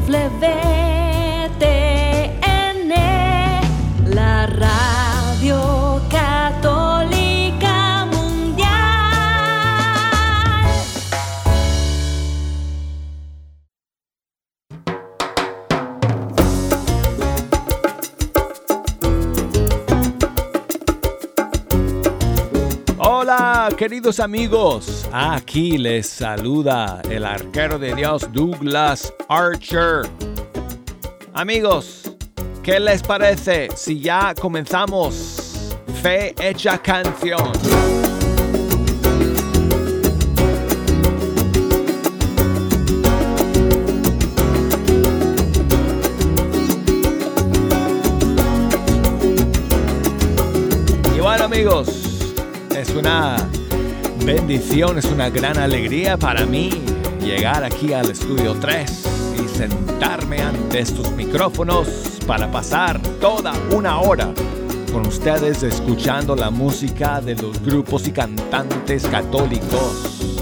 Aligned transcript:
la 0.00 0.91
Queridos 23.70 24.18
amigos. 24.18 25.08
Aquí 25.12 25.78
les 25.78 26.08
saluda 26.08 27.00
el 27.08 27.24
arquero 27.24 27.78
de 27.78 27.94
Dios 27.94 28.28
Douglas 28.32 29.14
Archer. 29.28 30.02
Amigos, 31.32 32.12
¿qué 32.64 32.80
les 32.80 33.04
parece 33.04 33.68
si 33.76 34.00
ya 34.00 34.34
comenzamos 34.34 35.76
Fe 36.02 36.34
Hecha 36.40 36.76
Canción? 36.78 37.52
Y 51.14 51.20
bueno 51.20 51.44
amigos, 51.44 52.01
una 52.94 53.36
bendición, 54.24 54.98
es 54.98 55.06
una 55.06 55.30
gran 55.30 55.58
alegría 55.58 56.16
para 56.16 56.46
mí 56.46 56.70
llegar 57.20 57.64
aquí 57.64 57.92
al 57.92 58.10
estudio 58.10 58.54
3 58.60 59.04
y 59.42 59.48
sentarme 59.48 60.40
ante 60.40 60.80
estos 60.80 61.10
micrófonos 61.12 61.88
para 62.26 62.50
pasar 62.50 63.00
toda 63.20 63.52
una 63.70 64.00
hora 64.00 64.32
con 64.92 65.06
ustedes 65.06 65.62
escuchando 65.62 66.36
la 66.36 66.50
música 66.50 67.20
de 67.20 67.34
los 67.34 67.60
grupos 67.62 68.06
y 68.08 68.12
cantantes 68.12 69.06
católicos 69.06 70.36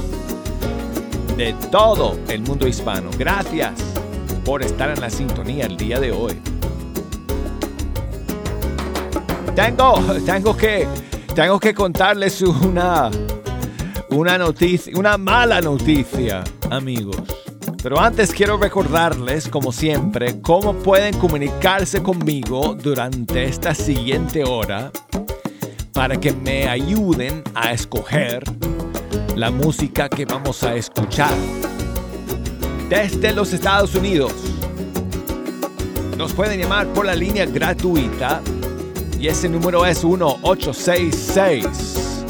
de 1.37 1.55
todo 1.71 2.19
el 2.29 2.43
mundo 2.43 2.67
hispano. 2.67 3.11
Gracias 3.17 3.73
por 4.45 4.63
estar 4.63 4.91
en 4.91 5.01
la 5.01 5.11
sintonía 5.11 5.67
el 5.67 5.77
día 5.77 6.01
de 6.01 6.13
hoy. 6.13 6.41
Tengo, 9.55 9.95
tengo 10.25 10.57
que, 10.57 10.87
tengo 11.35 11.61
que 11.61 11.75
contarles 11.75 12.43
una, 12.43 13.11
una 14.11 14.39
noticia, 14.39 14.93
una 14.97 15.17
mala 15.17 15.61
noticia, 15.61 16.43
amigos. 16.71 17.17
Pero 17.83 17.99
antes 17.99 18.33
quiero 18.33 18.59
recordarles, 18.59 19.49
como 19.49 19.73
siempre, 19.73 20.41
cómo 20.43 20.75
pueden 20.75 21.17
comunicarse 21.19 22.03
conmigo 22.03 22.75
durante 22.75 23.45
esta 23.45 23.75
siguiente 23.75 24.45
hora 24.45 24.91
para 25.93 26.19
que 26.19 26.33
me 26.33 26.69
ayuden 26.69 27.43
a 27.55 27.73
escoger 27.73 28.43
la 29.35 29.51
música 29.51 30.09
que 30.09 30.27
vamos 30.27 30.63
a 30.63 30.75
escuchar. 30.75 31.35
Desde 32.89 33.33
los 33.33 33.53
Estados 33.53 33.95
Unidos, 33.95 34.33
nos 36.19 36.35
pueden 36.35 36.61
llamar 36.61 36.87
por 36.89 37.07
la 37.07 37.15
línea 37.15 37.47
gratuita 37.47 38.43
y 39.21 39.29
ese 39.29 39.49
número 39.51 39.85
es 39.85 40.03
1866 40.03 42.25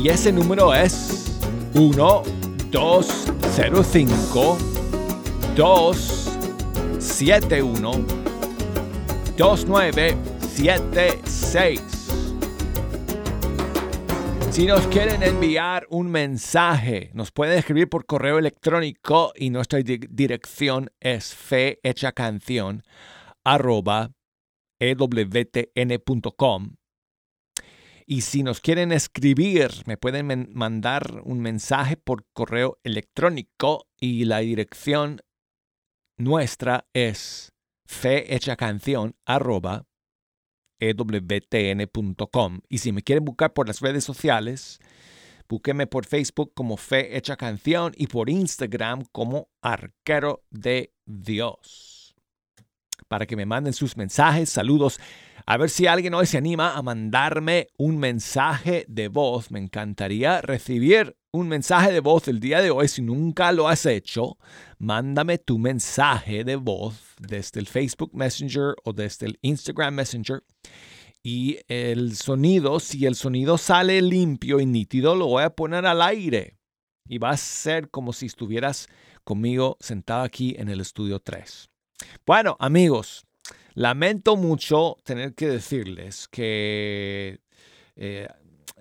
Y 0.03 0.09
ese 0.09 0.33
número 0.33 0.73
es 0.73 1.37
1205 1.75 4.57
271 5.57 8.20
2976. 9.41 11.81
Si 14.51 14.67
nos 14.67 14.87
quieren 14.89 15.23
enviar 15.23 15.87
un 15.89 16.11
mensaje, 16.11 17.11
nos 17.15 17.33
pueden 17.33 17.59
escribir 17.59 17.89
por 17.89 18.05
correo 18.05 18.39
electrónico 18.39 19.33
y 19.35 19.49
nuestra 19.49 19.79
di- 19.79 19.97
dirección 20.11 20.91
es 21.01 21.35
fehechacanción 21.35 22.83
arroba 23.43 24.13
ewtn.com. 24.79 26.77
Y 28.05 28.21
si 28.21 28.43
nos 28.43 28.61
quieren 28.61 28.93
escribir, 28.93 29.71
me 29.87 29.97
pueden 29.97 30.51
mandar 30.53 31.23
un 31.25 31.41
mensaje 31.41 31.97
por 31.97 32.27
correo 32.35 32.79
electrónico 32.85 33.87
y 33.99 34.27
la 34.27 34.41
dirección 34.41 35.23
nuestra 36.19 36.87
es 36.93 37.50
arroba 39.27 39.87
ewtn.com. 40.81 42.61
Y 42.69 42.79
si 42.79 42.93
me 42.93 43.03
quieren 43.03 43.25
buscar 43.25 43.53
por 43.53 43.67
las 43.69 43.81
redes 43.81 44.05
sociales, 44.05 44.81
búsquenme 45.49 45.87
por 45.87 46.07
Facebook 46.07 46.53
como 46.55 46.77
Fe 46.77 47.17
Hecha 47.17 47.37
Canción 47.37 47.93
y 47.97 48.07
por 48.07 48.31
Instagram 48.31 49.05
como 49.13 49.49
Arquero 49.63 50.45
de 50.51 50.93
Dios. 51.05 52.15
Para 53.09 53.27
que 53.27 53.37
me 53.37 53.47
manden 53.47 53.73
sus 53.73 53.97
mensajes, 53.97 54.51
saludos. 54.51 55.01
A 55.47 55.57
ver 55.57 55.69
si 55.69 55.87
alguien 55.87 56.15
hoy 56.15 56.27
se 56.27 56.39
anima 56.39 56.77
a 56.77 56.83
mandarme 56.83 57.69
un 57.77 57.99
mensaje 57.99 58.85
de 58.89 59.09
voz. 59.09 59.51
Me 59.51 59.59
encantaría 59.59 60.41
recibir 60.41 61.17
un 61.33 61.49
mensaje 61.49 61.93
de 61.93 62.01
voz 62.01 62.29
el 62.29 62.41
día 62.41 62.61
de 62.61 62.71
hoy. 62.71 62.89
Si 62.89 63.03
nunca 63.03 63.53
lo 63.53 63.69
has 63.69 63.87
hecho, 63.87 64.39
mándame 64.79 65.39
tu 65.39 65.59
mensaje 65.59 66.45
de 66.45 66.57
voz 66.57 67.15
desde 67.19 67.61
el 67.61 67.67
Facebook 67.67 68.11
Messenger 68.15 68.75
o 68.85 68.93
desde 68.93 69.27
el 69.27 69.39
Instagram 69.43 69.95
Messenger. 69.95 70.43
Y 71.23 71.59
el 71.69 72.17
sonido, 72.17 72.81
si 72.81 73.07
el 73.07 73.15
sonido 73.15 73.59
sale 73.59 74.01
limpio 74.01 74.59
y 74.59 74.67
nítido, 74.67 75.15
lo 75.15 75.27
voy 75.27 75.45
a 75.45 75.51
poner 75.51 75.87
al 75.87 76.03
aire. 76.03 76.57
Y 77.07 77.19
va 77.19 77.31
a 77.31 77.37
ser 77.37 77.91
como 77.91 78.13
si 78.13 78.27
estuvieras 78.27 78.89
conmigo 79.25 79.77
sentado 79.81 80.23
aquí 80.23 80.55
en 80.59 80.69
el 80.69 80.81
estudio 80.81 81.21
3. 81.21 81.69
Bueno, 82.25 82.57
amigos, 82.59 83.27
lamento 83.75 84.37
mucho 84.37 84.97
tener 85.05 85.35
que 85.35 85.49
decirles 85.49 86.27
que 86.29 87.41
eh, 87.97 88.29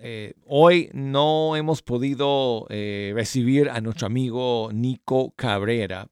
eh, 0.02 0.34
hoy 0.46 0.90
no 0.94 1.56
hemos 1.56 1.82
podido 1.82 2.66
eh, 2.70 3.12
recibir 3.14 3.68
a 3.68 3.80
nuestro 3.80 4.06
amigo 4.06 4.70
Nico 4.72 5.32
Cabrera. 5.36 6.08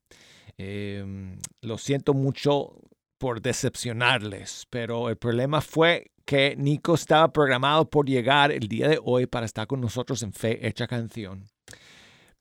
Eh, 0.58 1.36
lo 1.62 1.78
siento 1.78 2.12
mucho 2.14 2.80
por 3.16 3.40
decepcionarles, 3.40 4.66
pero 4.68 5.08
el 5.08 5.16
problema 5.16 5.60
fue 5.60 6.10
que 6.24 6.54
Nico 6.56 6.94
estaba 6.94 7.32
programado 7.32 7.88
por 7.88 8.06
llegar 8.06 8.52
el 8.52 8.68
día 8.68 8.88
de 8.88 9.00
hoy 9.02 9.26
para 9.26 9.46
estar 9.46 9.66
con 9.66 9.80
nosotros 9.80 10.22
en 10.22 10.32
Fe 10.32 10.66
Hecha 10.66 10.86
Canción. 10.86 11.46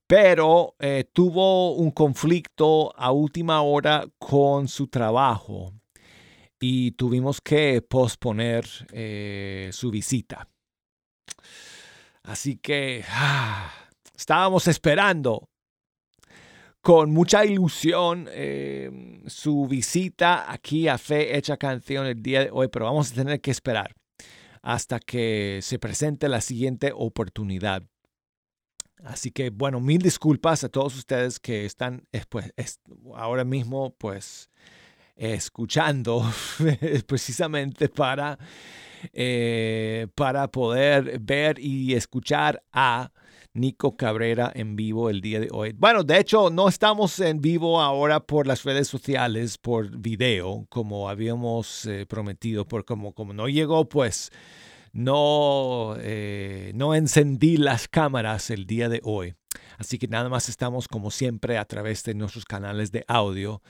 Pero 0.06 0.76
eh, 0.80 1.06
tuvo 1.14 1.74
un 1.74 1.92
conflicto 1.92 2.94
a 2.98 3.12
última 3.12 3.62
hora 3.62 4.06
con 4.18 4.68
su 4.68 4.88
trabajo 4.88 5.74
y 6.60 6.92
tuvimos 6.92 7.40
que 7.40 7.82
posponer 7.82 8.66
su 9.72 9.92
visita. 9.92 10.48
Así 12.24 12.58
que 12.58 13.04
estábamos 14.16 14.68
esperando 14.68 15.50
con 16.82 17.12
mucha 17.12 17.44
ilusión 17.46 18.28
eh, 18.32 19.22
su 19.28 19.68
visita 19.68 20.52
aquí 20.52 20.88
a 20.88 20.98
Fe 20.98 21.36
Hecha 21.38 21.58
Canción 21.58 22.06
el 22.06 22.22
día 22.22 22.46
de 22.46 22.50
hoy, 22.52 22.70
pero 22.70 22.86
vamos 22.86 23.12
a 23.12 23.16
tener 23.16 23.42
que 23.42 23.52
esperar 23.52 23.94
hasta 24.62 25.00
que 25.00 25.60
se 25.62 25.80
presente 25.80 26.30
la 26.30 26.42
siguiente 26.42 26.92
oportunidad. 26.94 27.84
Así 29.04 29.32
que 29.32 29.50
bueno, 29.50 29.80
mil 29.80 30.02
disculpas 30.02 30.64
a 30.64 30.70
todos 30.70 30.96
ustedes 30.96 31.40
que 31.40 31.66
están 31.66 32.08
eh, 32.12 32.24
pues, 32.30 32.52
es- 32.56 32.80
ahora 33.16 33.44
mismo 33.44 33.94
pues 33.98 34.50
escuchando 35.16 36.24
precisamente 37.08 37.90
para, 37.90 38.38
eh, 39.14 40.08
para 40.16 40.50
poder 40.50 41.20
ver 41.20 41.60
y 41.60 41.94
escuchar 41.94 42.64
a 42.72 43.12
Nico 43.54 43.98
Cabrera 43.98 44.52
en 44.54 44.76
vivo 44.76 45.10
el 45.10 45.22
día 45.22 45.40
de 45.40 45.50
hoy. 45.52 45.74
Bueno, 45.76 46.04
de 46.04 46.20
hecho, 46.20 46.50
no 46.50 46.68
estamos 46.70 47.20
en 47.20 47.42
vivo 47.42 47.82
ahora 47.82 48.20
por 48.20 48.48
las 48.48 48.64
redes 48.64 48.88
sociales, 48.88 49.58
por 49.58 49.98
video, 49.98 50.66
como 50.70 51.10
habíamos 51.10 51.86
eh, 51.86 52.06
prometido, 52.06 52.68
por 52.68 52.86
como, 52.86 53.14
como 53.14 53.34
no 53.34 53.48
llegó, 53.48 53.90
pues 53.90 54.32
no, 54.94 55.96
eh, 56.00 56.72
no 56.76 56.96
encendí 56.96 57.58
las 57.58 57.88
cámaras 57.88 58.50
el 58.52 58.66
día 58.66 58.90
de 58.90 59.02
hoy. 59.04 59.36
Así 59.78 59.98
que 59.98 60.08
nada 60.08 60.30
más 60.30 60.50
estamos 60.50 60.88
como 60.88 61.12
siempre 61.12 61.58
a 61.58 61.66
través 61.66 62.04
de 62.04 62.14
nuestros 62.14 62.46
canales 62.46 62.92
de 62.92 63.04
audio 63.08 63.62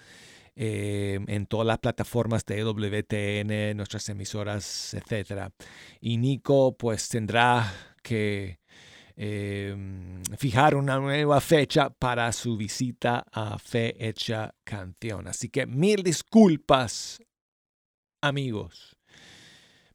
eh, 0.59 1.19
en 1.27 1.45
todas 1.45 1.67
las 1.67 1.77
plataformas 1.77 2.43
de 2.43 2.63
WTN, 2.63 3.77
nuestras 3.77 4.09
emisoras, 4.09 4.95
etc. 4.95 5.53
Y 6.01 6.17
Nico 6.17 6.75
pues 6.75 7.09
tendrá 7.09 7.71
que 8.01 8.59
em, 9.15 10.23
fijar 10.35 10.73
una 10.73 10.97
nueva 10.97 11.41
fecha 11.41 11.91
para 11.91 12.31
su 12.31 12.57
visita 12.57 13.23
a 13.31 13.59
Fe 13.59 13.95
Hecha 13.99 14.55
Canción. 14.63 15.27
Así 15.27 15.49
que 15.49 15.67
mil 15.67 16.01
disculpas, 16.01 17.21
amigos. 18.19 18.97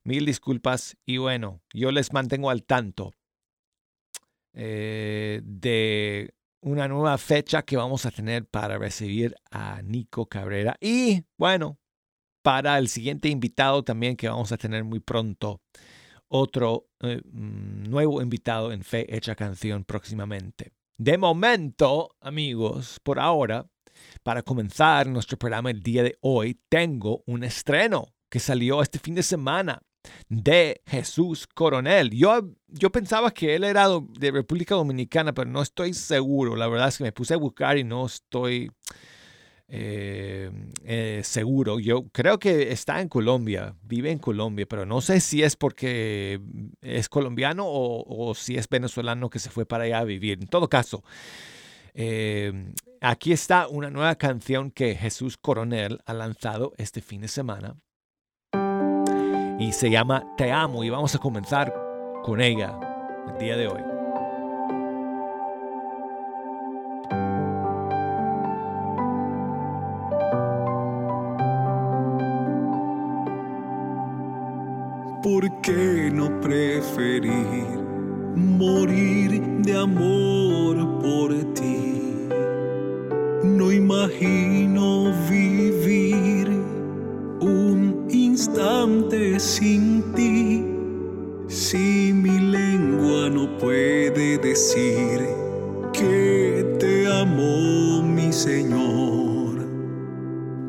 Mil 0.05 0.25
disculpas 0.25 0.97
y 1.05 1.17
bueno, 1.17 1.61
yo 1.75 1.91
les 1.91 2.13
mantengo 2.13 2.51
al 2.51 2.63
tanto 2.63 3.15
eh, 4.55 5.41
de 5.43 6.35
una 6.63 6.89
nueva 6.89 7.19
fecha 7.19 7.63
que 7.63 7.77
vamos 7.77 8.07
a 8.07 8.11
tener 8.11 8.47
para 8.47 8.79
recibir 8.79 9.35
a 9.51 9.83
Nico 9.83 10.27
Cabrera. 10.27 10.77
Y 10.81 11.25
bueno, 11.37 11.79
para 12.43 12.79
el 12.79 12.89
siguiente 12.89 13.29
invitado 13.29 13.83
también 13.83 14.17
que 14.17 14.29
vamos 14.29 14.53
a 14.53 14.57
tener 14.57 14.85
muy 14.85 15.01
pronto, 15.01 15.61
otro 16.29 16.89
eh, 17.01 17.21
mm, 17.25 17.91
nuevo 17.91 18.23
invitado 18.23 18.73
en 18.73 18.83
Fe 18.83 19.15
Hecha 19.15 19.35
Canción 19.35 19.85
próximamente. 19.85 20.73
De 20.97 21.19
momento, 21.19 22.17
amigos, 22.21 23.01
por 23.03 23.19
ahora, 23.19 23.67
para 24.23 24.43
comenzar 24.43 25.09
nuestro 25.09 25.37
programa 25.39 25.71
el 25.71 25.83
día 25.83 26.05
de 26.05 26.17
hoy, 26.21 26.61
tengo 26.69 27.23
un 27.27 27.45
estreno 27.45 28.15
que 28.31 28.39
salió 28.39 28.83
este 28.83 28.99
fin 28.99 29.15
de 29.15 29.23
semana 29.23 29.83
de 30.29 30.81
Jesús 30.87 31.47
Coronel. 31.47 32.11
Yo, 32.11 32.51
yo 32.69 32.91
pensaba 32.91 33.31
que 33.31 33.55
él 33.55 33.65
era 33.65 33.89
de 34.19 34.31
República 34.31 34.75
Dominicana, 34.75 35.33
pero 35.33 35.51
no 35.51 35.63
estoy 35.63 35.95
seguro. 35.95 36.57
La 36.57 36.69
verdad 36.69 36.89
es 36.89 36.99
que 36.99 37.05
me 37.05 37.13
puse 37.13 37.35
a 37.35 37.39
buscar 37.39 37.79
y 37.79 37.85
no 37.85 38.07
estoy 38.07 38.71
eh, 39.69 40.51
eh, 40.85 41.21
seguro. 41.25 41.81
Yo 41.81 42.09
creo 42.09 42.39
que 42.39 42.73
está 42.73 43.01
en 43.01 43.09
Colombia, 43.09 43.75
vive 43.83 44.11
en 44.11 44.19
Colombia, 44.19 44.67
pero 44.69 44.85
no 44.85 45.01
sé 45.01 45.21
si 45.21 45.43
es 45.43 45.57
porque 45.57 46.41
es 46.83 47.09
colombiano 47.09 47.65
o, 47.67 48.35
si 48.35 48.57
es 48.57 48.69
venezolano 48.69 49.31
que 49.31 49.39
se 49.39 49.51
fue 49.51 49.65
para 49.67 49.85
allá 49.85 50.01
a 50.01 50.05
vivir. 50.05 50.39
En 50.43 50.49
todo 50.49 50.69
caso, 50.69 51.03
eh, 51.95 52.73
aquí 53.01 53.33
está 53.33 53.69
una 53.69 53.91
nueva 53.91 54.15
canción 54.17 54.71
que 54.71 54.95
Jesús 54.95 55.39
Coronel 55.39 56.01
ha 56.05 56.15
lanzado 56.15 56.73
este 56.77 57.01
fin 57.01 57.23
de 57.23 57.29
semana 57.29 57.77
y 59.59 59.73
se 59.73 59.91
llama 59.91 60.25
Te 60.37 60.53
amo 60.53 60.85
y 60.85 60.91
vamos 60.91 61.15
a 61.15 61.19
comenzar 61.19 61.73
con 62.23 62.41
ella 62.41 62.79
el 63.33 63.39
día 63.39 63.57
de 63.57 63.69
hoy. 63.69 63.83
¿Por 75.23 75.61
qué 75.61 76.11
no 76.13 76.41
preferir 76.41 77.33
morir 78.35 79.41
de 79.63 79.79
amor 79.79 80.99
por 81.01 81.33
ti? 81.55 82.29
No 83.45 83.71
imagino 83.71 85.13
vivir 85.31 86.49
un 87.41 87.92
instante 88.43 89.39
sin 89.39 90.03
ti. 90.15 90.65
Si 91.47 92.13
mi 92.13 92.41
lengua 92.41 93.31
no 93.31 93.47
puede 93.59 94.37
decir 94.39 95.21
que 95.93 96.77
te 96.81 97.07
amo, 97.07 98.03
mi 98.03 98.33
Señor, 98.33 99.65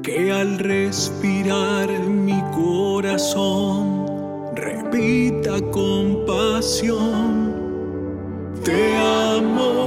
que 0.03 0.31
al 0.31 0.59
respirar 0.59 1.89
mi 1.89 2.39
corazón 2.53 4.05
repita 4.55 5.59
con 5.71 6.27
pasión, 6.27 7.55
te 8.63 8.95
amo, 8.97 9.82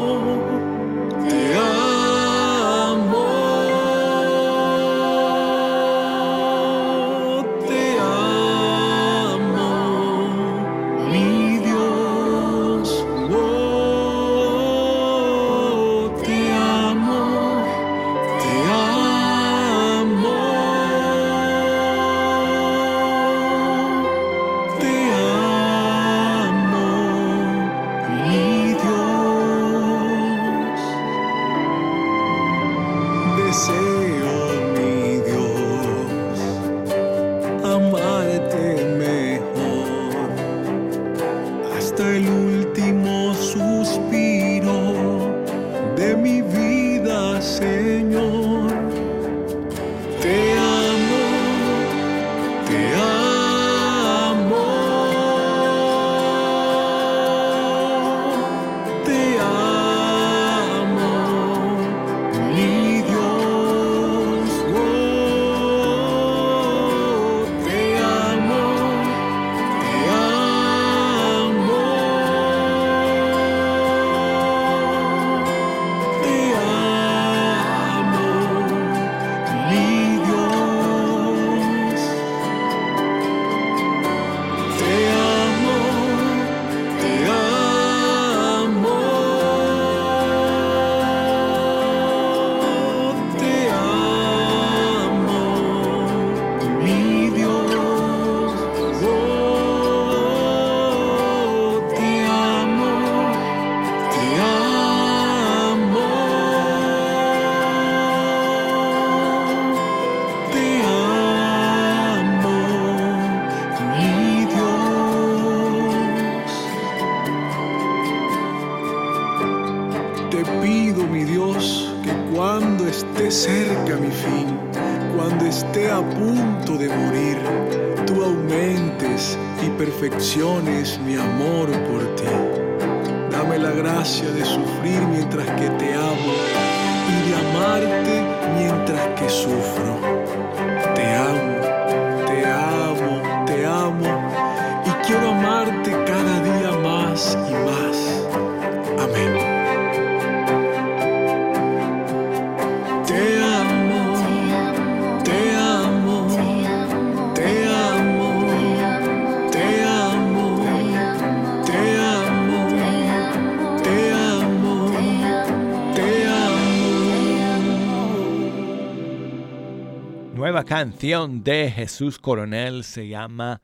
canción 170.97 171.45
de 171.45 171.71
Jesús 171.71 172.19
Coronel 172.19 172.83
se 172.83 173.07
llama 173.07 173.61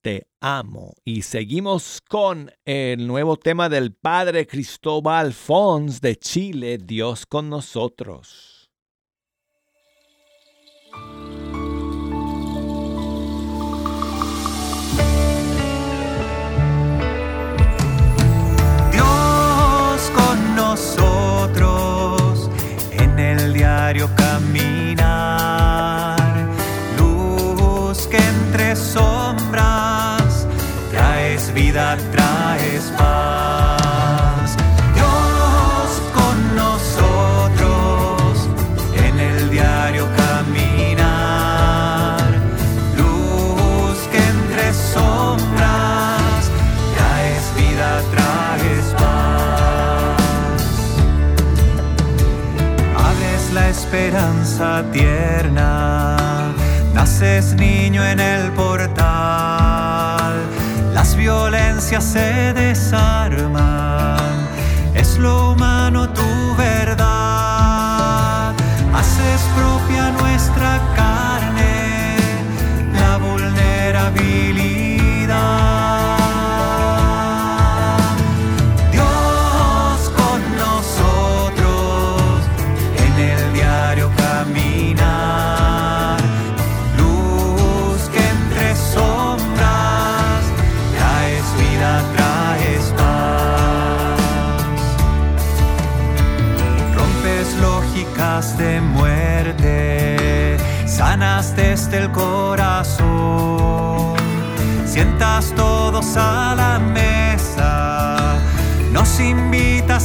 Te 0.00 0.26
amo. 0.40 0.94
Y 1.04 1.22
seguimos 1.22 2.00
con 2.08 2.50
el 2.64 3.06
nuevo 3.06 3.36
tema 3.36 3.68
del 3.68 3.94
Padre 3.94 4.48
Cristóbal 4.48 5.32
Fons 5.32 6.00
de 6.00 6.16
Chile, 6.16 6.78
Dios 6.78 7.24
con 7.24 7.48
nosotros. 7.48 8.51
and 58.20 58.41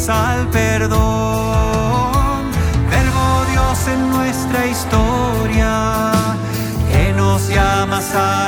al 0.09 0.47
perdón. 0.47 0.91
Verbo 2.89 3.45
Dios 3.51 3.87
en 3.87 4.09
nuestra 4.09 4.65
historia, 4.65 6.11
que 6.91 7.13
nos 7.13 7.47
llamas 7.49 8.13
al 8.15 8.46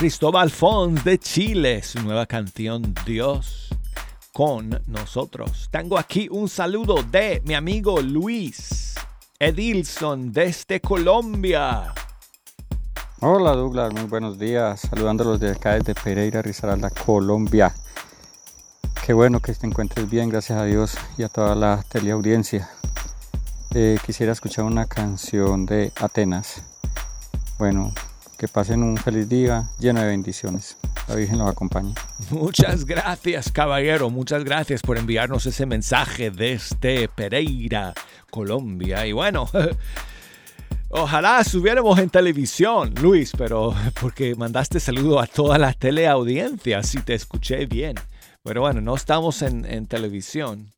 Cristóbal 0.00 0.50
Fons 0.50 1.04
de 1.04 1.18
Chile, 1.18 1.82
su 1.82 2.00
nueva 2.00 2.24
canción 2.24 2.94
Dios 3.04 3.68
con 4.32 4.80
nosotros. 4.86 5.68
Tengo 5.70 5.98
aquí 5.98 6.26
un 6.30 6.48
saludo 6.48 7.02
de 7.02 7.42
mi 7.44 7.52
amigo 7.52 8.00
Luis 8.00 8.94
Edilson 9.38 10.32
desde 10.32 10.80
Colombia. 10.80 11.92
Hola 13.20 13.52
Douglas, 13.52 13.92
muy 13.92 14.04
buenos 14.04 14.38
días. 14.38 14.80
Saludándolos 14.88 15.38
de 15.38 15.50
acá 15.50 15.74
desde 15.74 15.94
Pereira, 15.94 16.40
Risaralda, 16.40 16.88
Colombia. 16.88 17.74
Qué 19.04 19.12
bueno 19.12 19.40
que 19.40 19.52
te 19.52 19.66
encuentres 19.66 20.08
bien, 20.08 20.30
gracias 20.30 20.58
a 20.58 20.64
Dios 20.64 20.96
y 21.18 21.24
a 21.24 21.28
toda 21.28 21.54
la 21.54 21.84
teleaudiencia. 21.86 22.70
Eh, 23.74 23.98
quisiera 24.06 24.32
escuchar 24.32 24.64
una 24.64 24.86
canción 24.86 25.66
de 25.66 25.92
Atenas. 25.96 26.62
Bueno, 27.58 27.92
que 28.40 28.48
pasen 28.48 28.82
un 28.82 28.96
feliz 28.96 29.28
día 29.28 29.68
lleno 29.78 30.00
de 30.00 30.06
bendiciones. 30.06 30.78
La 31.08 31.14
Virgen 31.14 31.36
los 31.36 31.50
acompañe. 31.50 31.92
Muchas 32.30 32.86
gracias, 32.86 33.52
caballero. 33.52 34.08
Muchas 34.08 34.44
gracias 34.44 34.80
por 34.80 34.96
enviarnos 34.96 35.44
ese 35.44 35.66
mensaje 35.66 36.30
desde 36.30 37.08
Pereira, 37.08 37.92
Colombia. 38.30 39.06
Y 39.06 39.12
bueno, 39.12 39.46
ojalá 40.88 41.42
estuviéramos 41.42 41.98
en 41.98 42.08
televisión, 42.08 42.94
Luis, 43.02 43.30
pero 43.36 43.74
porque 44.00 44.34
mandaste 44.34 44.80
saludo 44.80 45.20
a 45.20 45.26
toda 45.26 45.58
la 45.58 45.74
teleaudiencia, 45.74 46.82
si 46.82 47.02
te 47.02 47.12
escuché 47.12 47.66
bien. 47.66 47.96
Pero 48.42 48.62
bueno, 48.62 48.80
no 48.80 48.94
estamos 48.94 49.42
en, 49.42 49.66
en 49.66 49.84
televisión. 49.84 50.72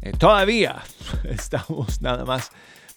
Eh, 0.00 0.10
todavía 0.18 0.82
estamos 1.22 2.02
nada 2.02 2.24
más 2.24 2.50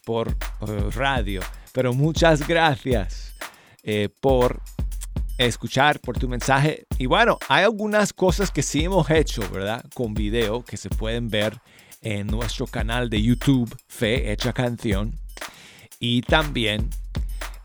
por 0.04 0.30
eh, 0.30 0.90
radio. 0.92 1.42
Pero 1.72 1.94
muchas 1.94 2.48
gracias 2.48 3.36
eh, 3.88 4.10
por 4.20 4.62
escuchar, 5.38 6.00
por 6.00 6.18
tu 6.18 6.28
mensaje. 6.28 6.88
Y 6.98 7.06
bueno, 7.06 7.38
hay 7.48 7.64
algunas 7.64 8.14
cosas 8.14 8.50
que 8.50 8.64
sí 8.64 8.84
hemos 8.84 9.10
hecho, 9.12 9.48
¿verdad? 9.52 9.86
Con 9.94 10.16
video 10.16 10.64
que 10.64 10.76
se 10.76 10.90
pueden 10.90 11.30
ver 11.30 11.60
en 12.02 12.26
nuestro 12.28 12.66
canal 12.66 13.10
de 13.12 13.22
YouTube, 13.22 13.76
Fe 13.88 14.32
Hecha 14.32 14.54
Canción. 14.54 15.14
Y 16.00 16.24
también 16.24 16.90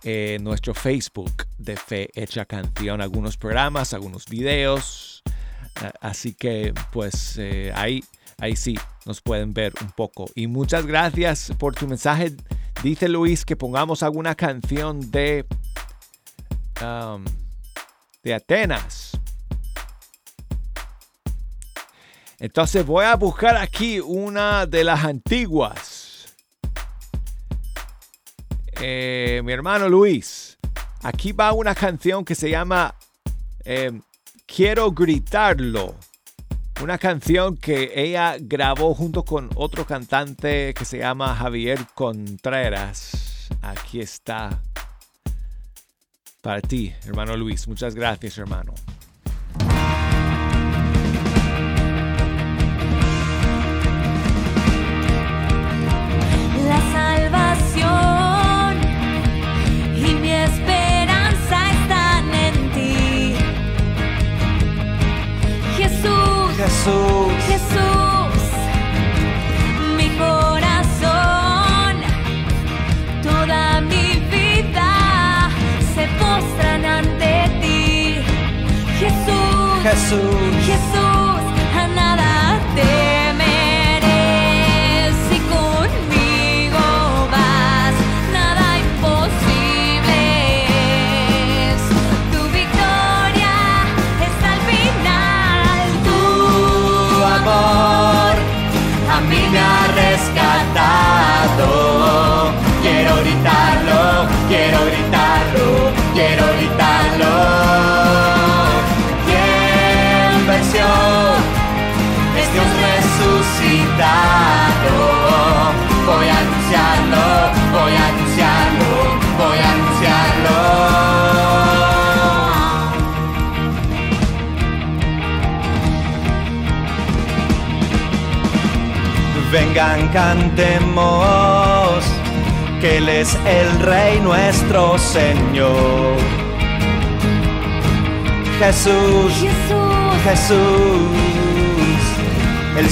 en 0.03 0.45
nuestro 0.45 0.75
Facebook 0.75 1.47
de 1.57 1.77
Fe 1.77 2.11
Hecha 2.15 2.45
Canción. 2.45 3.01
Algunos 3.01 3.39
programas, 3.39 3.95
algunos 3.95 4.27
videos. 4.27 5.23
Eh, 5.83 5.91
Así 6.03 6.35
que 6.35 6.75
pues 6.93 7.39
eh, 7.39 7.73
ahí, 7.75 8.05
ahí 8.39 8.57
sí 8.57 8.77
nos 9.07 9.23
pueden 9.23 9.55
ver 9.55 9.73
un 9.81 9.91
poco. 9.93 10.27
Y 10.35 10.49
muchas 10.49 10.85
gracias 10.85 11.51
por 11.59 11.75
tu 11.75 11.87
mensaje. 11.87 12.35
Dice 12.83 13.09
Luis 13.09 13.45
que 13.47 13.57
pongamos 13.57 14.03
alguna 14.03 14.35
canción 14.35 15.11
de, 15.11 15.47
de 18.23 18.35
Atenas. 18.35 19.13
Entonces 22.39 22.87
voy 22.87 23.05
a 23.05 23.17
buscar 23.17 23.57
aquí 23.57 24.01
una 24.01 24.65
de 24.65 24.83
las 24.83 25.05
antiguas. 25.05 26.35
Eh, 28.81 29.43
mi 29.45 29.53
hermano 29.53 29.91
Luis, 29.91 30.57
aquí 31.03 31.33
va 31.33 31.53
una 31.53 31.75
canción 31.75 32.25
que 32.25 32.35
se 32.35 32.49
llama 32.49 32.95
em, 33.65 34.01
Quiero 34.47 34.91
gritarlo. 34.91 35.95
Una 36.83 36.97
canción 36.97 37.59
que 37.59 37.93
ella 37.95 38.37
grabó 38.41 38.95
junto 38.95 39.23
con 39.23 39.51
otro 39.55 39.85
cantante 39.85 40.73
que 40.73 40.87
se 40.87 40.99
llama 40.99 41.37
Javier 41.37 41.79
Contreras. 41.95 43.49
Aquí 43.61 44.01
está. 44.01 44.59
Para 46.41 46.63
ti, 46.63 46.95
hermano 47.05 47.37
Luis. 47.37 47.69
Muchas 47.69 47.95
gracias, 47.95 48.39
hermano. 48.39 48.73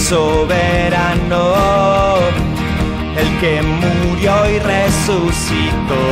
Soberano, 0.08 1.54
el 3.14 3.28
que 3.40 3.60
murió 3.62 4.50
y 4.50 4.58
resucitó. 4.58 6.02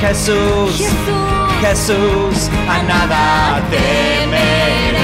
Jesús, 0.00 0.76
Jesús, 0.76 1.52
Jesús, 1.60 2.50
a 2.68 2.82
nada 2.82 3.62
temeré. 3.70 5.03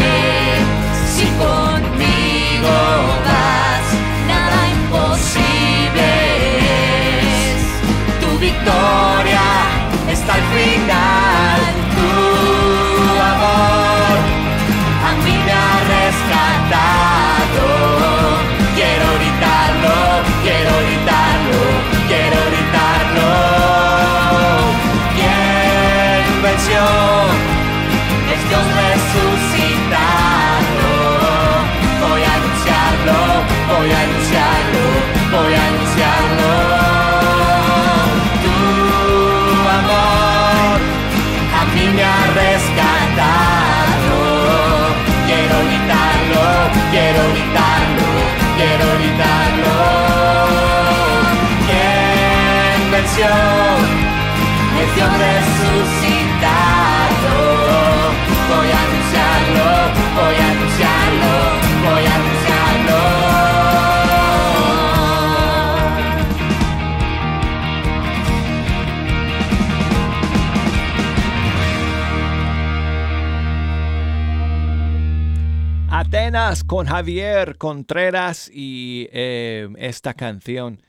Con 76.67 76.87
Javier 76.87 77.59
Contreras 77.59 78.51
y 78.53 79.07
eh, 79.13 79.69
esta 79.79 80.15
canción 80.15 80.83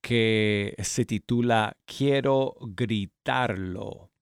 que 0.00 0.76
se 0.84 1.04
titula 1.04 1.76
Quiero 1.84 2.54
gritarlo. 2.60 4.12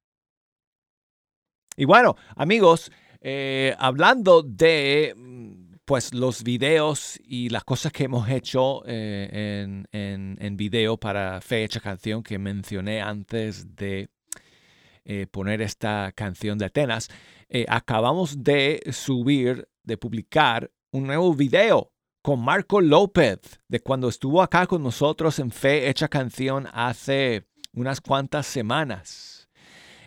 Y 1.76 1.84
bueno, 1.84 2.16
amigos, 2.34 2.90
eh, 3.20 3.76
hablando 3.78 4.42
de 4.42 5.12
mm, 5.14 5.74
pues 5.84 6.14
los 6.14 6.42
videos 6.42 7.20
y 7.22 7.50
las 7.50 7.64
cosas 7.64 7.92
que 7.92 8.04
hemos 8.04 8.26
hecho 8.30 8.82
eh, 8.86 9.84
en, 9.92 10.38
en, 10.40 10.56
video 10.56 10.96
para 10.96 11.42
Fecha 11.42 11.80
Canción 11.80 12.22
que 12.22 12.38
mencioné 12.38 13.02
antes 13.02 13.76
de 13.76 14.08
poner 15.30 15.60
esta 15.60 16.12
canción 16.14 16.56
de 16.56 16.66
Atenas, 16.66 17.08
acabamos 17.66 18.42
de 18.42 18.82
subir, 18.90 19.66
de 19.82 19.96
publicar 19.96 20.70
un 20.90 21.06
nuevo 21.06 21.34
video 21.34 21.92
con 22.22 22.40
Marco 22.40 22.80
López, 22.80 23.38
de 23.68 23.80
cuando 23.80 24.08
estuvo 24.08 24.42
acá 24.42 24.66
con 24.66 24.82
nosotros 24.82 25.38
en 25.38 25.50
Fe 25.50 25.88
Hecha 25.88 26.08
Canción 26.08 26.66
hace 26.72 27.46
unas 27.72 28.00
cuantas 28.00 28.46
semanas. 28.46 29.48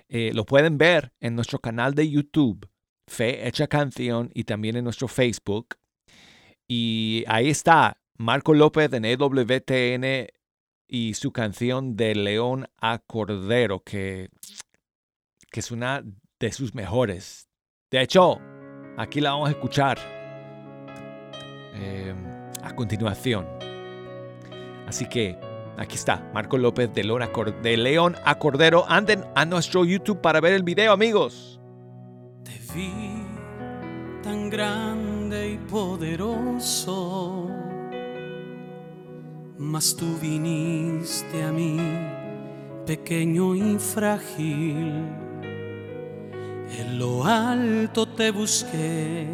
Eh, 0.09 0.31
lo 0.33 0.45
pueden 0.45 0.77
ver 0.77 1.13
en 1.19 1.35
nuestro 1.35 1.59
canal 1.59 1.95
de 1.95 2.09
YouTube, 2.09 2.67
Fe 3.07 3.47
Hecha 3.47 3.67
Canción, 3.67 4.29
y 4.33 4.43
también 4.43 4.75
en 4.75 4.83
nuestro 4.83 5.07
Facebook. 5.07 5.77
Y 6.67 7.23
ahí 7.27 7.49
está 7.49 7.97
Marco 8.17 8.53
López 8.53 8.91
en 8.93 9.05
EWTN 9.05 10.27
y 10.87 11.13
su 11.13 11.31
canción 11.31 11.95
de 11.95 12.15
León 12.15 12.67
a 12.77 12.99
Cordero, 12.99 13.81
que, 13.83 14.29
que 15.49 15.59
es 15.59 15.71
una 15.71 16.03
de 16.39 16.51
sus 16.51 16.75
mejores. 16.75 17.47
De 17.89 18.01
hecho, 18.01 18.39
aquí 18.97 19.21
la 19.21 19.31
vamos 19.31 19.49
a 19.49 19.51
escuchar 19.51 20.20
eh, 21.75 22.13
a 22.63 22.75
continuación. 22.75 23.47
Así 24.87 25.05
que 25.05 25.37
aquí 25.77 25.95
está, 25.95 26.29
Marco 26.33 26.57
López 26.57 26.93
de 26.93 27.03
León, 27.03 27.21
a 27.21 27.31
Cor- 27.31 27.61
de 27.61 27.77
León 27.77 28.15
a 28.25 28.35
Cordero. 28.37 28.85
Anden 28.89 29.23
a 29.35 29.45
nuestro 29.45 29.85
YouTube 29.85 30.21
para 30.21 30.41
ver 30.41 30.53
el 30.53 30.63
video, 30.63 30.91
amigos. 30.91 31.59
Te 32.43 32.59
vi 32.73 32.91
tan 34.23 34.49
grande 34.49 35.51
y 35.53 35.57
poderoso, 35.57 37.47
mas 39.57 39.95
tú 39.95 40.17
viniste 40.21 41.43
a 41.43 41.51
mí, 41.51 41.77
pequeño 42.85 43.55
y 43.55 43.77
frágil. 43.79 45.05
En 46.77 46.99
lo 46.99 47.23
alto 47.25 48.05
te 48.07 48.31
busqué 48.31 49.27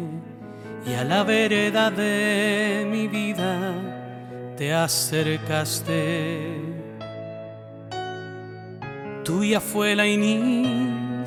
y 0.86 0.94
a 0.94 1.04
la 1.04 1.24
vereda 1.24 1.90
de 1.90 2.86
mi 2.90 3.06
vida 3.08 3.74
te 4.56 4.72
acercaste. 4.72 6.56
Tuya 9.24 9.60
fue 9.60 9.94
la 9.94 10.06
iniciativa. 10.06 11.26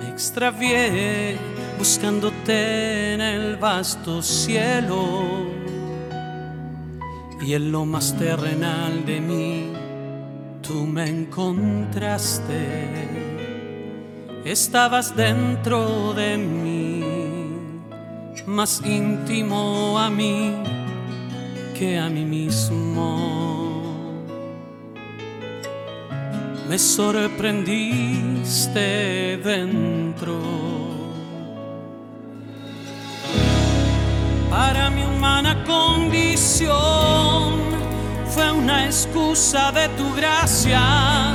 Me 0.00 0.08
extravié 0.08 1.36
buscándote 1.78 3.12
en 3.14 3.20
el 3.20 3.56
vasto 3.56 4.22
cielo 4.22 5.52
y 7.40 7.54
en 7.54 7.70
lo 7.70 7.84
más 7.84 8.16
terrenal 8.16 9.04
de 9.04 9.20
mí 9.20 9.72
tú 10.62 10.86
me 10.86 11.06
encontraste. 11.06 13.23
Estabas 14.44 15.16
dentro 15.16 16.12
de 16.12 16.36
mí, 16.36 17.02
más 18.46 18.82
íntimo 18.84 19.98
a 19.98 20.10
mí 20.10 20.52
que 21.78 21.98
a 21.98 22.10
mí 22.10 22.26
mismo. 22.26 24.12
Me 26.68 26.78
sorprendiste 26.78 29.38
dentro. 29.42 30.38
Para 34.50 34.90
mi 34.90 35.04
humana 35.04 35.64
condición 35.64 36.74
fue 38.26 38.52
una 38.52 38.84
excusa 38.86 39.72
de 39.72 39.88
tu 39.90 40.12
gracia, 40.14 41.34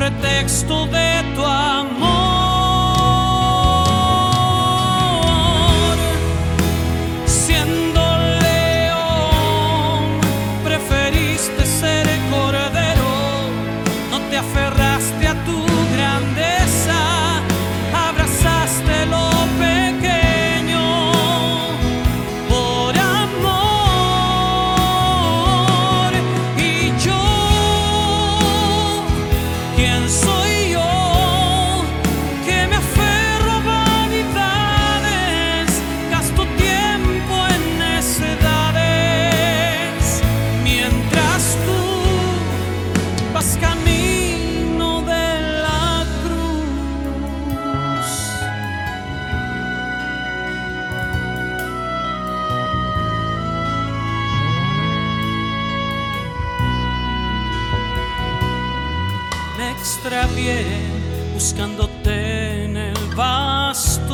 pretexto 0.00 0.86
de 0.86 1.22
tu 1.34 1.44
amor. 1.44 2.39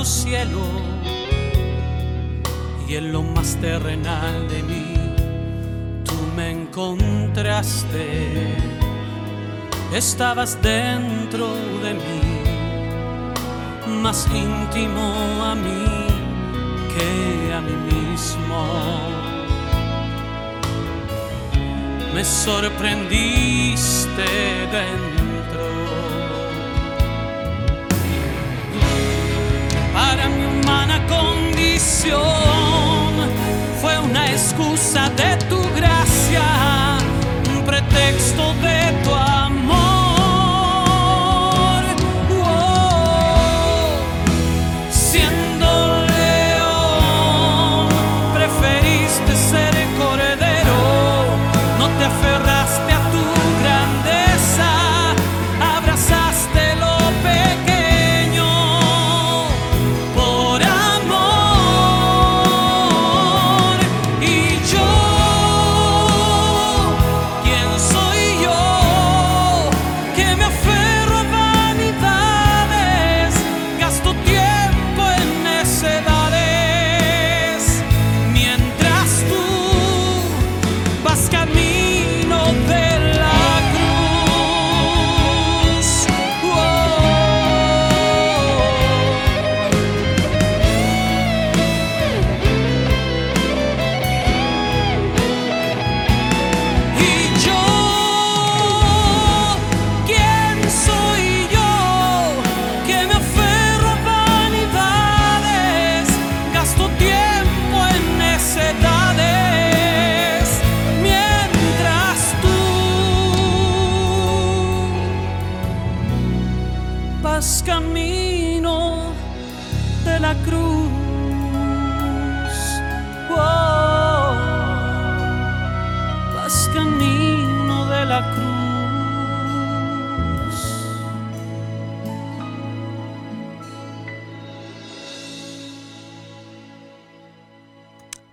Cielo 0.07 0.63
y 2.89 2.95
en 2.95 3.13
lo 3.13 3.23
más 3.23 3.57
terrenal 3.57 4.49
de 4.49 4.63
mí 4.63 4.95
tú 6.05 6.15
me 6.37 6.53
encontraste. 6.53 8.55
Estabas 9.93 10.59
dentro 10.63 11.49
de 11.83 11.95
mí, 11.95 12.23
más 14.03 14.27
íntimo 14.33 15.13
a 15.45 15.55
mí 15.55 15.85
que 16.95 17.53
a 17.53 17.61
mí 17.61 17.77
mismo. 17.93 18.65
Me 22.15 22.25
sorprendiste 22.25 24.25
dentro. 24.73 25.16
Condición 32.09 32.46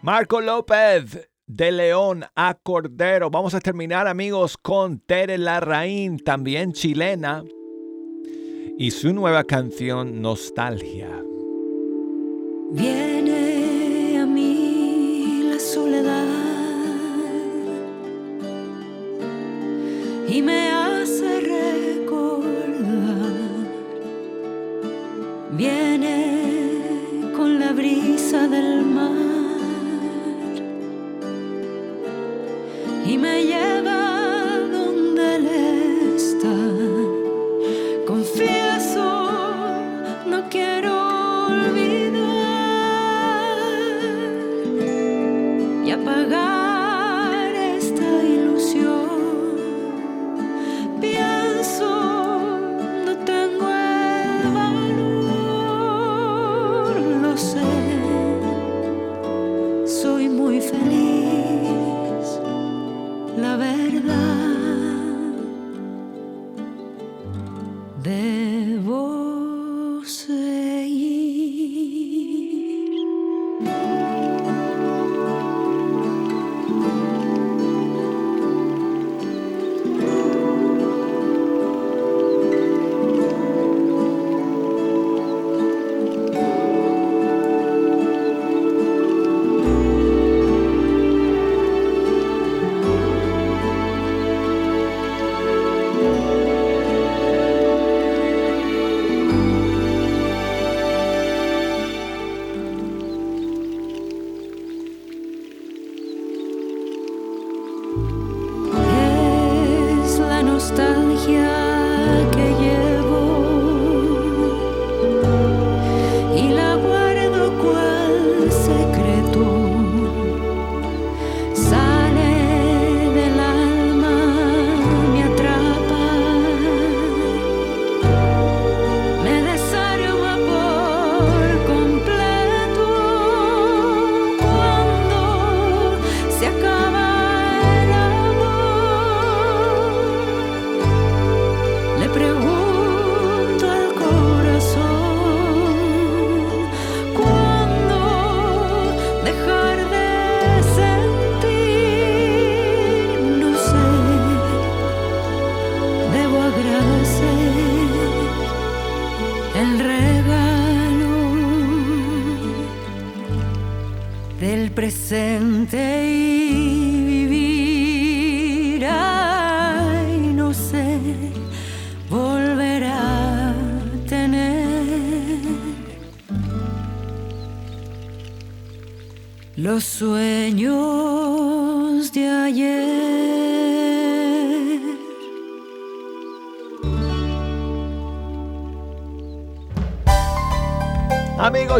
Marco 0.03 0.41
López, 0.41 1.29
de 1.47 1.71
León 1.71 2.25
a 2.35 2.55
Cordero. 2.55 3.29
Vamos 3.29 3.53
a 3.53 3.61
terminar, 3.61 4.05
amigos, 4.05 4.57
con 4.57 4.99
Tere 4.99 5.37
Larraín, 5.37 6.19
también 6.19 6.73
chilena, 6.73 7.45
y 8.77 8.91
su 8.91 9.13
nueva 9.13 9.45
canción 9.45 10.21
Nostalgia. 10.21 11.07
Viene 12.71 14.19
a 14.19 14.25
mí 14.25 15.43
la 15.49 15.57
soledad 15.57 16.27
y 20.27 20.41
me 20.41 20.69
hace 20.69 21.39
recordar. 21.39 22.51
Viene 25.51 27.31
con 27.37 27.57
la 27.57 27.71
brisa 27.71 28.49
del 28.49 28.81
mar 28.85 29.32
me 33.23 33.41
lleva 33.45 34.02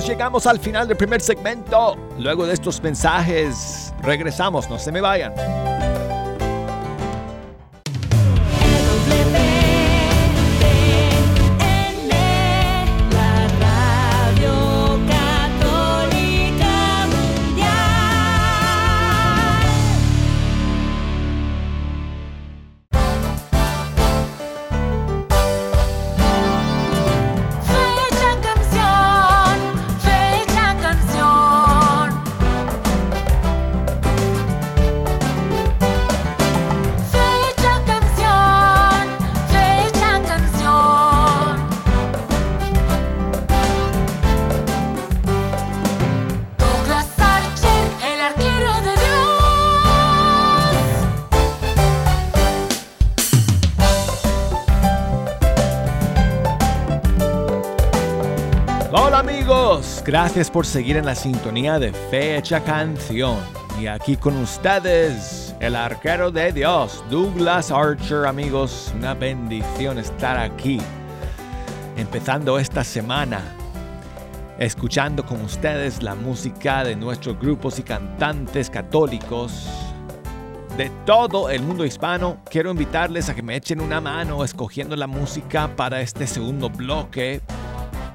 Llegamos 0.06 0.46
al 0.48 0.60
final 0.60 0.86
del 0.86 0.98
primer 0.98 1.22
segmento. 1.22 1.96
Luego 2.20 2.46
de 2.46 2.54
estos 2.54 2.84
mensajes, 2.84 3.94
regresamos, 4.02 4.70
no 4.70 4.78
se 4.78 4.92
me 4.92 5.00
vayan. 5.00 5.34
Gracias 60.14 60.52
por 60.52 60.64
seguir 60.64 60.96
en 60.96 61.08
la 61.08 61.16
sintonía 61.16 61.80
de 61.80 61.92
Fecha 61.92 62.64
Canción. 62.64 63.40
Y 63.82 63.88
aquí 63.88 64.16
con 64.16 64.38
ustedes, 64.38 65.56
el 65.60 65.76
arquero 65.76 66.30
de 66.30 66.52
Dios, 66.52 67.04
Douglas 67.10 67.72
Archer, 67.72 68.28
amigos. 68.28 68.94
Una 68.96 69.16
bendición 69.16 69.98
estar 69.98 70.38
aquí. 70.38 70.80
Empezando 71.98 72.60
esta 72.60 72.84
semana, 72.84 73.42
escuchando 74.60 75.26
con 75.26 75.42
ustedes 75.42 76.04
la 76.04 76.14
música 76.14 76.84
de 76.84 76.96
nuestros 76.96 77.40
grupos 77.40 77.80
y 77.80 77.82
cantantes 77.82 78.70
católicos 78.70 79.68
de 80.78 80.92
todo 81.08 81.50
el 81.50 81.64
mundo 81.64 81.86
hispano. 81.86 82.38
Quiero 82.52 82.70
invitarles 82.70 83.30
a 83.30 83.34
que 83.34 83.42
me 83.42 83.56
echen 83.56 83.82
una 83.82 84.00
mano 84.00 84.44
escogiendo 84.44 84.96
la 84.96 85.08
música 85.08 85.76
para 85.76 86.02
este 86.02 86.28
segundo 86.28 86.70
bloque 86.70 87.42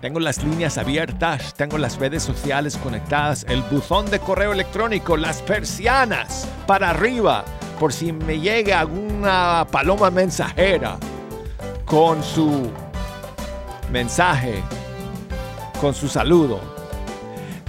tengo 0.01 0.21
las 0.21 0.45
líneas 0.45 0.79
abiertas, 0.79 1.55
tengo 1.55 1.77
las 1.79 1.99
redes 1.99 2.23
sociales 2.23 2.77
conectadas, 2.77 3.45
el 3.49 3.63
buzón 3.63 4.09
de 4.11 4.21
correo 4.21 4.53
electrónico, 4.53 5.17
las 5.17 5.43
persianas 5.43 6.47
para 6.67 6.91
arriba, 6.91 7.45
por 7.81 7.93
si 7.93 8.13
me 8.13 8.39
llega 8.39 8.79
alguna 8.81 9.67
paloma 9.71 10.11
mensajera 10.11 10.99
con 11.85 12.23
su 12.23 12.71
mensaje, 13.91 14.63
con 15.81 15.95
su 15.95 16.09
saludo. 16.09 16.61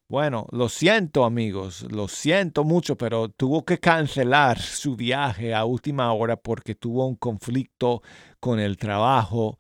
Bueno, 0.09 0.45
lo 0.51 0.67
siento 0.67 1.23
amigos, 1.23 1.83
lo 1.89 2.09
siento 2.09 2.65
mucho, 2.65 2.97
pero 2.97 3.29
tuvo 3.29 3.63
que 3.63 3.79
cancelar 3.79 4.59
su 4.59 4.97
viaje 4.97 5.53
a 5.53 5.63
última 5.63 6.11
hora 6.11 6.35
porque 6.35 6.75
tuvo 6.75 7.07
un 7.07 7.15
conflicto 7.15 8.01
con 8.41 8.59
el 8.59 8.75
trabajo 8.75 9.57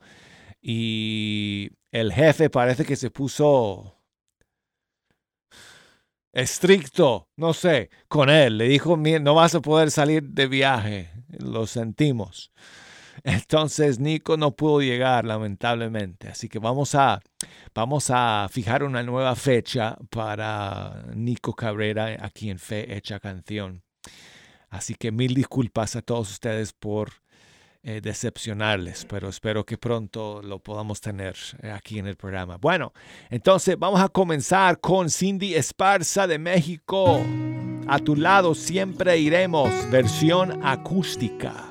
y 0.61 1.69
el 1.91 2.11
jefe 2.11 2.49
parece 2.49 2.83
que 2.83 2.97
se 2.97 3.11
puso 3.11 4.00
estricto, 6.33 7.29
no 7.35 7.53
sé, 7.53 7.89
con 8.07 8.29
él. 8.29 8.57
Le 8.57 8.67
dijo, 8.67 8.97
no 8.97 9.35
vas 9.35 9.55
a 9.55 9.61
poder 9.61 9.91
salir 9.91 10.23
de 10.23 10.47
viaje, 10.47 11.11
lo 11.29 11.67
sentimos. 11.67 12.51
Entonces 13.23 13.99
Nico 13.99 14.37
no 14.37 14.55
pudo 14.55 14.81
llegar, 14.81 15.25
lamentablemente. 15.25 16.29
Así 16.29 16.49
que 16.49 16.59
vamos 16.59 16.95
a, 16.95 17.21
vamos 17.73 18.09
a 18.09 18.47
fijar 18.49 18.83
una 18.83 19.03
nueva 19.03 19.35
fecha 19.35 19.97
para 20.09 21.05
Nico 21.13 21.53
Cabrera 21.53 22.17
aquí 22.19 22.49
en 22.49 22.59
Fe 22.59 22.95
Hecha 22.95 23.19
Canción. 23.19 23.83
Así 24.69 24.95
que 24.95 25.11
mil 25.11 25.33
disculpas 25.33 25.95
a 25.95 26.01
todos 26.01 26.31
ustedes 26.31 26.73
por 26.73 27.11
eh, 27.83 27.99
decepcionarles, 28.01 29.05
pero 29.05 29.29
espero 29.29 29.65
que 29.65 29.77
pronto 29.77 30.41
lo 30.43 30.59
podamos 30.59 31.01
tener 31.01 31.35
eh, 31.63 31.71
aquí 31.71 31.97
en 31.97 32.05
el 32.05 32.15
programa. 32.15 32.57
Bueno, 32.57 32.93
entonces 33.31 33.75
vamos 33.77 33.99
a 34.01 34.09
comenzar 34.09 34.79
con 34.79 35.09
Cindy 35.09 35.55
Esparza 35.55 36.27
de 36.27 36.37
México. 36.37 37.19
A 37.87 37.97
tu 37.97 38.15
lado 38.15 38.53
siempre 38.53 39.17
iremos, 39.17 39.69
versión 39.89 40.63
acústica. 40.63 41.70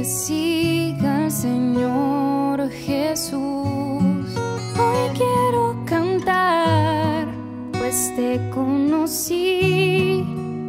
Que 0.00 0.06
siga 0.06 1.28
Señor 1.28 2.70
Jesús. 2.70 4.24
Hoy 4.82 5.02
quiero 5.12 5.76
cantar, 5.84 7.28
pues 7.78 8.10
te 8.16 8.40
conocí, 8.48 10.24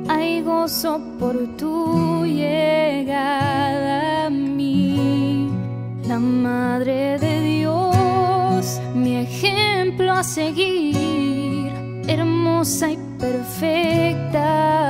hay 0.09 0.41
gozo 0.41 0.99
por 1.17 1.47
tu 1.55 2.25
llegada 2.25 4.25
a 4.25 4.29
mí, 4.29 5.49
la 6.09 6.19
Madre 6.19 7.17
de 7.17 7.41
Dios, 7.41 8.81
mi 8.93 9.15
ejemplo 9.15 10.11
a 10.11 10.23
seguir, 10.23 11.71
hermosa 12.05 12.91
y 12.91 12.97
perfecta 13.17 14.80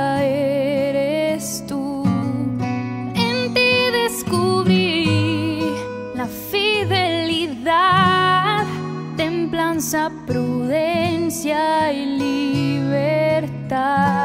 prudencia 10.26 11.92
y 11.92 12.06
libertad. 12.18 14.21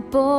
Todo 0.00 0.31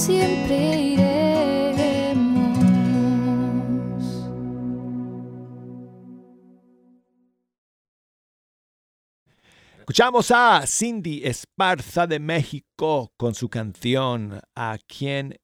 siempre 0.00 0.80
iremos. 0.80 1.78
Escuchamos 9.78 10.30
a 10.30 10.66
Cindy 10.66 11.22
Esparza 11.24 12.06
de 12.06 12.18
México 12.18 13.12
con 13.18 13.34
su 13.34 13.50
canción 13.50 14.40
A 14.54 14.78
quién 14.86 15.36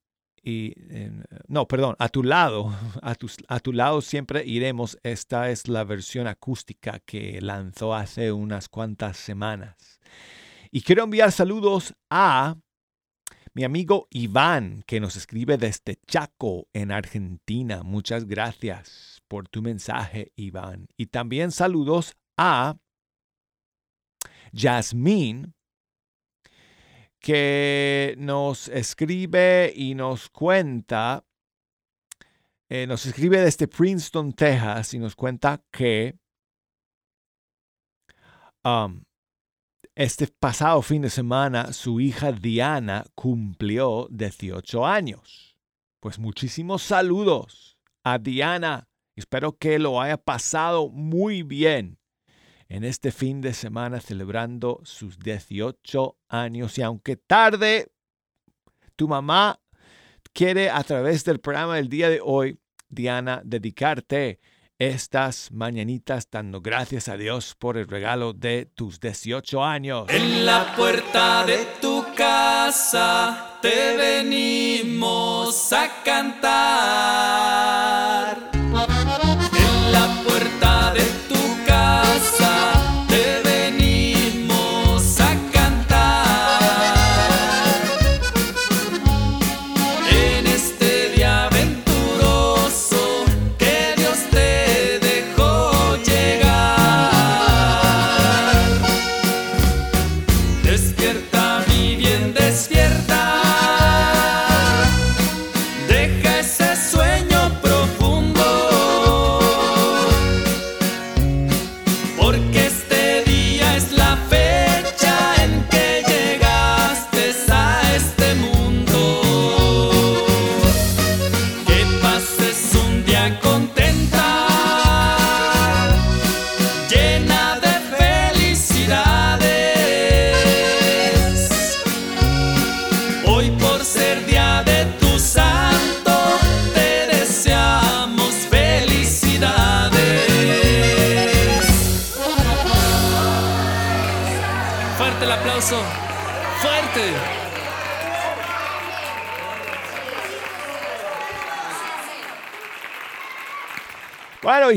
y 0.43 0.73
eh, 0.91 1.11
no, 1.49 1.67
perdón, 1.67 1.97
a 1.99 2.09
tu 2.09 2.23
lado, 2.23 2.73
a 3.03 3.15
a 3.49 3.61
tu 3.61 3.73
lado 3.73 4.01
siempre 4.01 4.43
iremos. 4.47 4.97
Esta 5.03 5.51
es 5.51 5.69
la 5.69 5.85
versión 5.85 6.29
acústica 6.29 7.01
que 7.01 7.41
lanzó 7.43 7.95
hace 7.95 8.33
unas 8.33 8.69
cuantas 8.71 9.19
semanas. 9.19 10.01
Y 10.71 10.81
quiero 10.81 11.05
enviar 11.05 11.33
saludos 11.33 11.95
a 12.11 12.57
mi 13.57 13.65
amigo 13.65 14.07
Iván, 14.11 14.85
que 14.87 15.01
nos 15.01 15.17
escribe 15.17 15.57
desde 15.57 15.99
Chaco, 16.07 16.69
en 16.75 16.93
Argentina. 16.93 17.83
Muchas 17.83 18.27
gracias 18.27 19.23
por 19.29 19.49
tu 19.49 19.63
mensaje, 19.63 20.31
Iván. 20.37 20.89
Y 20.99 21.07
también 21.07 21.51
saludos 21.51 22.19
a 22.37 22.77
Yasmín, 24.53 25.55
que 27.19 28.15
nos 28.19 28.69
escribe 28.69 29.73
y 29.75 29.95
nos 29.95 30.29
cuenta 30.29 31.25
eh, 32.69 32.87
nos 32.87 33.07
escribe 33.07 33.41
desde 33.41 33.69
Princeton, 33.69 34.35
Texas, 34.35 34.93
y 34.93 34.99
nos 34.99 35.17
cuenta 35.17 35.65
que 35.71 36.19
um, 38.63 39.06
este 39.97 40.27
pasado 40.27 40.83
fin 40.83 41.01
de 41.01 41.09
semana 41.09 41.73
su 41.73 42.01
hija 42.01 42.31
Diana 42.31 43.07
cumplió 43.15 44.07
18 44.11 44.87
años. 44.87 45.57
Pues 46.01 46.19
muchísimos 46.19 46.83
saludos 46.83 47.79
a 48.05 48.19
Diana. 48.19 48.89
Espero 49.17 49.57
que 49.57 49.79
lo 49.79 49.99
haya 49.99 50.19
pasado 50.19 50.91
muy 50.91 51.43
bien 51.43 51.99
en 52.69 52.85
este 52.85 53.11
fin 53.11 53.41
de 53.41 53.55
semana 53.55 54.03
celebrando 54.03 54.83
sus 54.85 55.19
18 55.19 56.19
años. 56.29 56.77
Y 56.77 56.83
aunque 56.83 57.17
tarde, 57.17 57.91
tu 58.97 59.09
mamá 59.09 59.59
quiere 60.35 60.69
a 60.69 60.83
través 60.83 61.25
del 61.25 61.41
programa 61.41 61.77
del 61.77 61.89
día 61.89 62.11
de 62.11 62.21
hoy, 62.23 62.61
Diana, 62.91 63.41
dedicarte 63.47 64.41
estas 64.79 65.51
mañanitas 65.53 66.29
dando 66.31 66.61
gracias 66.61 67.09
a 67.09 67.17
Dios 67.17 67.55
por 67.59 67.77
el 67.79 67.89
regalo 67.89 68.33
de 68.33 68.67
tus 68.67 69.01
18 69.01 69.65
años. 69.65 70.07
En 70.09 70.45
la 70.45 70.75
puerta 70.77 71.45
de 71.45 71.67
tu 71.81 72.05
casa 72.15 73.59
te 73.63 73.97
venimos 73.97 75.73
a 75.73 76.03
cantar. 76.05 77.57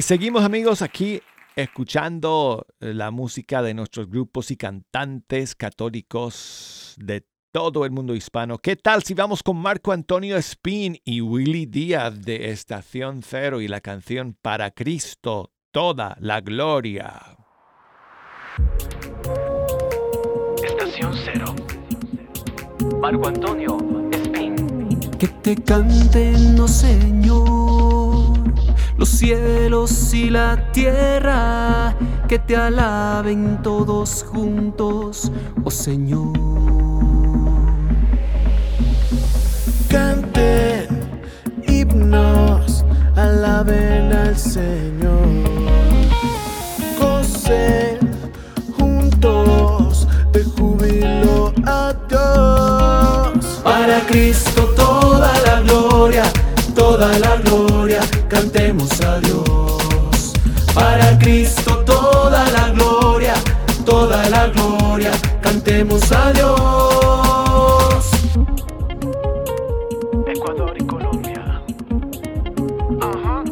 Seguimos 0.09 0.43
amigos 0.43 0.81
aquí 0.81 1.21
escuchando 1.55 2.65
eh, 2.79 2.95
la 2.95 3.11
música 3.11 3.61
de 3.61 3.75
nuestros 3.75 4.09
grupos 4.09 4.49
y 4.49 4.57
cantantes 4.57 5.53
católicos 5.53 6.95
de 6.97 7.27
todo 7.51 7.85
el 7.85 7.91
mundo 7.91 8.15
hispano. 8.15 8.57
¿Qué 8.57 8.75
tal 8.75 9.03
si 9.03 9.13
vamos 9.13 9.43
con 9.43 9.57
Marco 9.57 9.91
Antonio 9.91 10.35
Espín 10.35 10.97
y 11.05 11.21
Willy 11.21 11.67
Díaz 11.67 12.23
de 12.23 12.49
Estación 12.49 13.21
Cero 13.21 13.61
y 13.61 13.67
la 13.67 13.81
canción 13.81 14.35
Para 14.41 14.71
Cristo, 14.71 15.51
toda 15.69 16.17
la 16.19 16.41
gloria? 16.41 17.37
Estación 20.63 21.13
Cero. 21.23 21.55
Marco 22.99 23.27
Antonio 23.27 23.77
Espín. 24.11 24.99
Que 25.19 25.27
te 25.27 25.55
canten, 25.55 26.59
oh 26.59 26.67
Señor, 26.67 28.08
los 28.99 29.07
cielos 29.07 30.13
y 30.13 30.29
la 30.29 30.71
tierra, 30.73 31.95
que 32.27 32.37
te 32.37 32.57
alaben 32.57 33.61
todos 33.63 34.25
juntos, 34.29 35.31
oh 35.63 35.71
Señor. 35.71 36.33
Canten 39.87 40.87
himnos, 41.65 42.83
alaben 43.15 44.11
al 44.11 44.37
Señor. 44.37 44.98
La 64.39 64.47
gloria, 64.47 65.11
cantemos 65.41 66.09
a 66.11 66.31
Dios. 66.31 68.11
Ecuador 70.27 70.75
y 70.79 70.85
Colombia. 70.85 71.61
Ajá. 73.01 73.43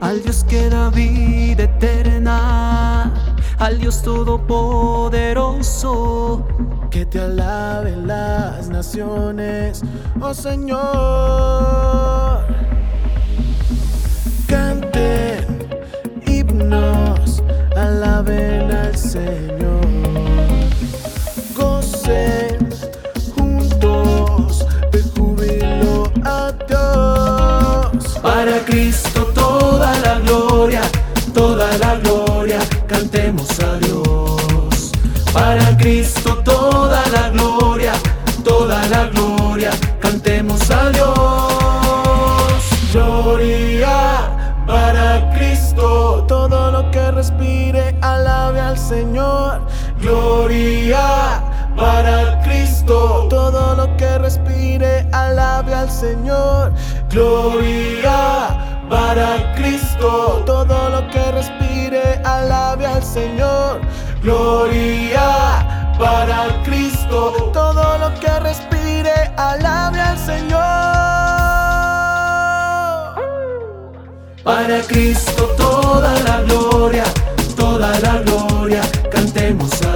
Al 0.00 0.22
Dios 0.22 0.44
que 0.44 0.70
da 0.70 0.90
vida 0.90 1.64
eterna, 1.64 3.12
al 3.58 3.78
Dios 3.78 4.02
todopoderoso, 4.02 6.46
Que 6.90 7.04
te 7.06 7.20
alaben 7.20 8.06
las 8.08 8.68
naciones, 8.68 9.82
oh 10.20 10.34
Señor. 10.34 10.80
Cristo, 66.90 67.50
todo 67.52 67.98
lo 67.98 68.12
que 68.18 68.40
respire, 68.40 69.12
alabe 69.36 70.00
al 70.00 70.18
Señor. 70.18 70.60
Para 74.42 74.80
Cristo 74.88 75.44
toda 75.56 76.18
la 76.20 76.40
gloria, 76.42 77.04
toda 77.56 77.96
la 78.00 78.18
gloria, 78.18 78.80
cantemos 79.08 79.70
a 79.82 79.89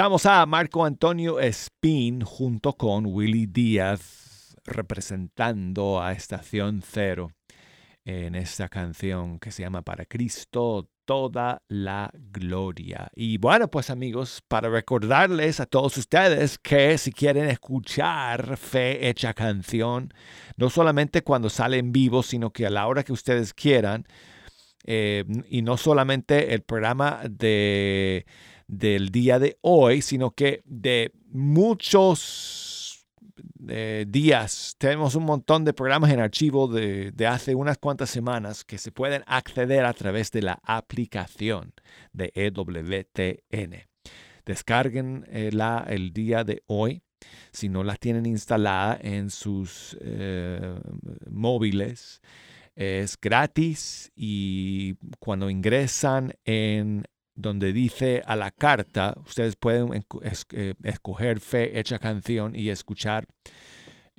Escuchamos 0.00 0.24
a 0.24 0.46
Marco 0.46 0.86
Antonio 0.86 1.40
Espín 1.40 2.22
junto 2.22 2.72
con 2.72 3.04
Willy 3.04 3.44
Díaz 3.44 4.56
representando 4.64 6.00
a 6.00 6.12
Estación 6.12 6.80
Cero 6.82 7.32
en 8.06 8.34
esta 8.34 8.70
canción 8.70 9.38
que 9.38 9.52
se 9.52 9.62
llama 9.62 9.82
Para 9.82 10.06
Cristo 10.06 10.88
toda 11.04 11.60
la 11.68 12.10
gloria. 12.14 13.10
Y 13.14 13.36
bueno, 13.36 13.68
pues 13.70 13.90
amigos, 13.90 14.42
para 14.48 14.70
recordarles 14.70 15.60
a 15.60 15.66
todos 15.66 15.98
ustedes 15.98 16.56
que 16.56 16.96
si 16.96 17.12
quieren 17.12 17.50
escuchar 17.50 18.56
Fe 18.56 19.06
Hecha 19.06 19.34
Canción, 19.34 20.14
no 20.56 20.70
solamente 20.70 21.20
cuando 21.22 21.50
sale 21.50 21.76
en 21.76 21.92
vivo, 21.92 22.22
sino 22.22 22.54
que 22.54 22.64
a 22.64 22.70
la 22.70 22.86
hora 22.86 23.04
que 23.04 23.12
ustedes 23.12 23.52
quieran, 23.52 24.06
eh, 24.86 25.26
y 25.50 25.60
no 25.60 25.76
solamente 25.76 26.54
el 26.54 26.62
programa 26.62 27.20
de, 27.28 28.24
del 28.70 29.10
día 29.10 29.40
de 29.40 29.58
hoy, 29.62 30.00
sino 30.00 30.30
que 30.30 30.62
de 30.64 31.12
muchos 31.32 33.04
eh, 33.68 34.06
días. 34.08 34.76
Tenemos 34.78 35.16
un 35.16 35.24
montón 35.24 35.64
de 35.64 35.72
programas 35.72 36.10
en 36.12 36.20
archivo 36.20 36.68
de, 36.68 37.12
hace 37.26 37.54
unas 37.54 37.78
cuantas 37.78 38.10
semanas 38.10 38.64
que 38.64 38.78
se 38.78 38.92
pueden 38.92 39.24
acceder 39.26 39.84
a 39.84 39.92
través 39.92 40.30
de 40.30 40.42
la 40.42 40.60
aplicación 40.62 41.74
de 42.12 42.32
EWTN. 42.34 43.88
Descarguenla 44.46 45.84
el 45.88 46.12
día 46.12 46.44
de 46.44 46.62
hoy. 46.66 47.02
Si 47.52 47.68
no 47.68 47.82
la 47.84 47.96
tienen 47.96 48.24
instalada 48.24 48.98
en 49.02 49.30
sus 49.30 49.96
eh, 50.00 50.80
móviles, 51.28 52.22
es 52.76 53.18
gratis 53.20 54.10
y 54.14 54.94
cuando 55.18 55.50
ingresan 55.50 56.32
en 56.44 57.04
donde 57.40 57.72
dice 57.72 58.22
a 58.26 58.36
la 58.36 58.50
carta, 58.50 59.14
ustedes 59.26 59.56
pueden 59.56 60.04
eh, 60.52 60.74
escoger 60.82 61.40
fe 61.40 61.78
hecha 61.78 61.98
canción 61.98 62.54
y 62.54 62.70
escuchar 62.70 63.26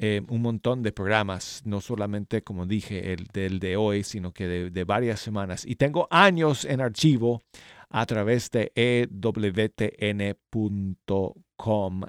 eh, 0.03 0.22
un 0.30 0.41
montón 0.41 0.82
de 0.82 0.91
programas, 0.91 1.61
no 1.63 1.80
solamente 1.80 2.41
como 2.41 2.65
dije 2.65 3.13
el 3.13 3.28
del 3.28 3.59
de 3.59 3.78
hoy, 3.78 4.03
sino 4.03 4.34
que 4.34 4.47
de, 4.47 4.84
varias 4.84 5.19
semanas. 5.19 5.63
Y 5.63 5.76
tengo 5.76 6.07
años 6.09 6.65
en 6.65 6.82
archivo 6.82 7.43
a 7.89 8.05
través 8.07 8.49
de 8.49 8.72
ewtn.com 8.74 9.22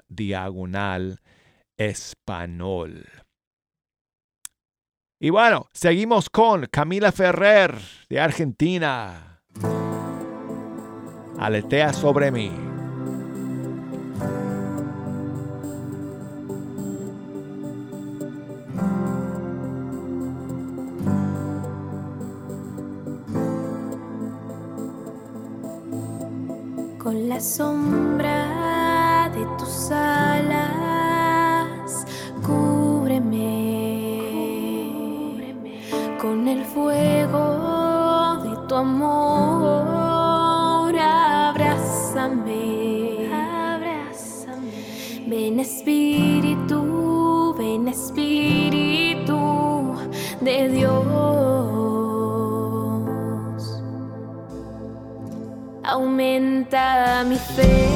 diagonal 0.07 1.19
español. 1.77 3.05
Y 5.19 5.29
bueno, 5.29 5.67
seguimos 5.71 6.31
con 6.31 6.65
Camila 6.65 7.11
Ferrer 7.11 7.75
de 8.09 8.19
Argentina 8.19 9.32
aletea 11.39 11.93
sobre 11.93 12.31
mí. 12.31 12.51
Con 26.97 27.29
la 27.29 27.39
sombra 27.39 29.29
de 29.35 29.45
tus 29.57 29.91
alas, 29.91 32.05
cúbreme. 32.45 33.41
Con 36.21 36.47
el 36.47 36.63
fuego 36.63 38.37
de 38.43 38.55
tu 38.67 38.75
amor 38.75 39.52
Ven 45.53 45.59
Espíritu, 45.59 47.53
ven 47.55 47.87
Espíritu 47.87 49.37
de 50.41 50.67
Dios. 50.69 51.03
Aumenta 55.83 57.23
mi 57.27 57.35
fe. 57.35 57.92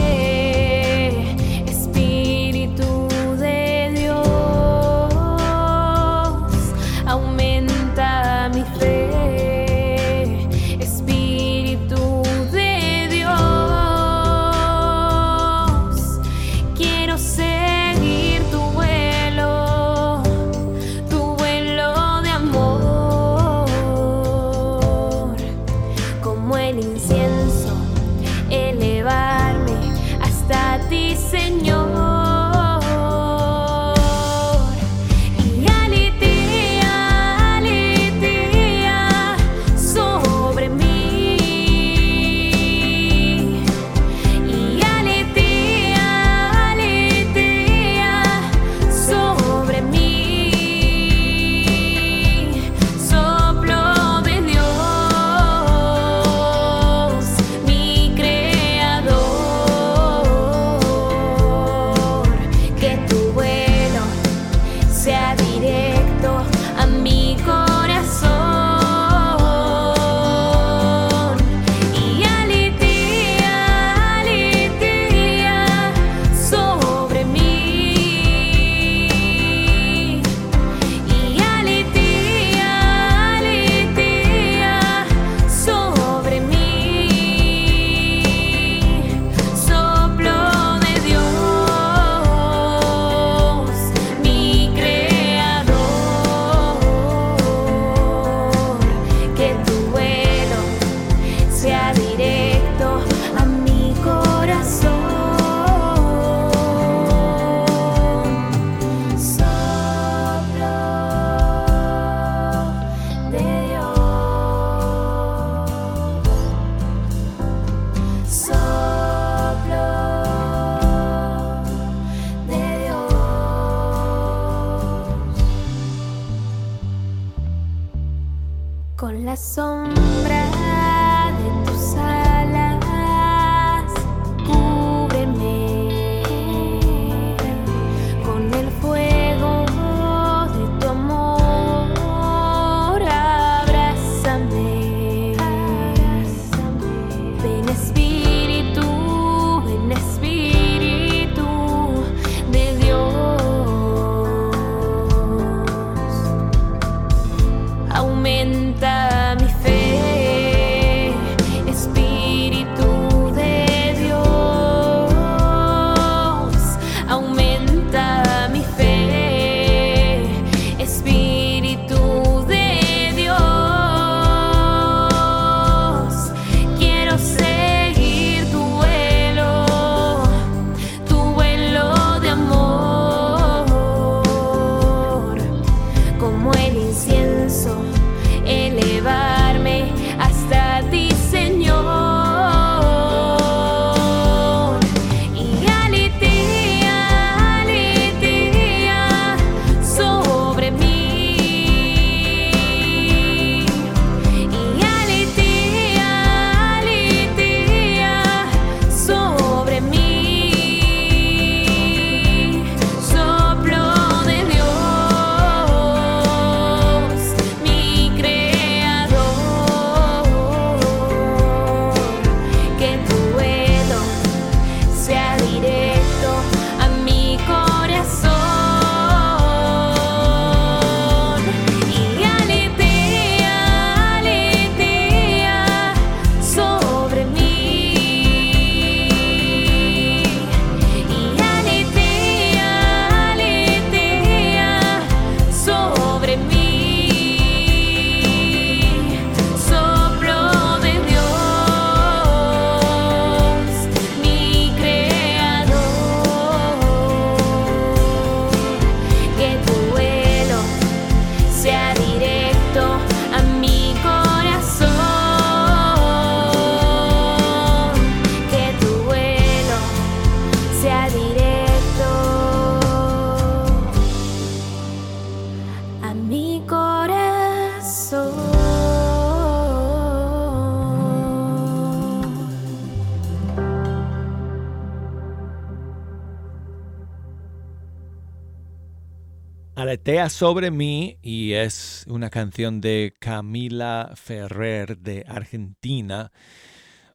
Sobre 290.29 290.71
mí 290.71 291.19
y 291.21 291.51
es 291.51 292.05
una 292.07 292.29
canción 292.29 292.79
de 292.79 293.13
Camila 293.19 294.13
Ferrer 294.15 294.97
de 294.99 295.25
Argentina. 295.27 296.31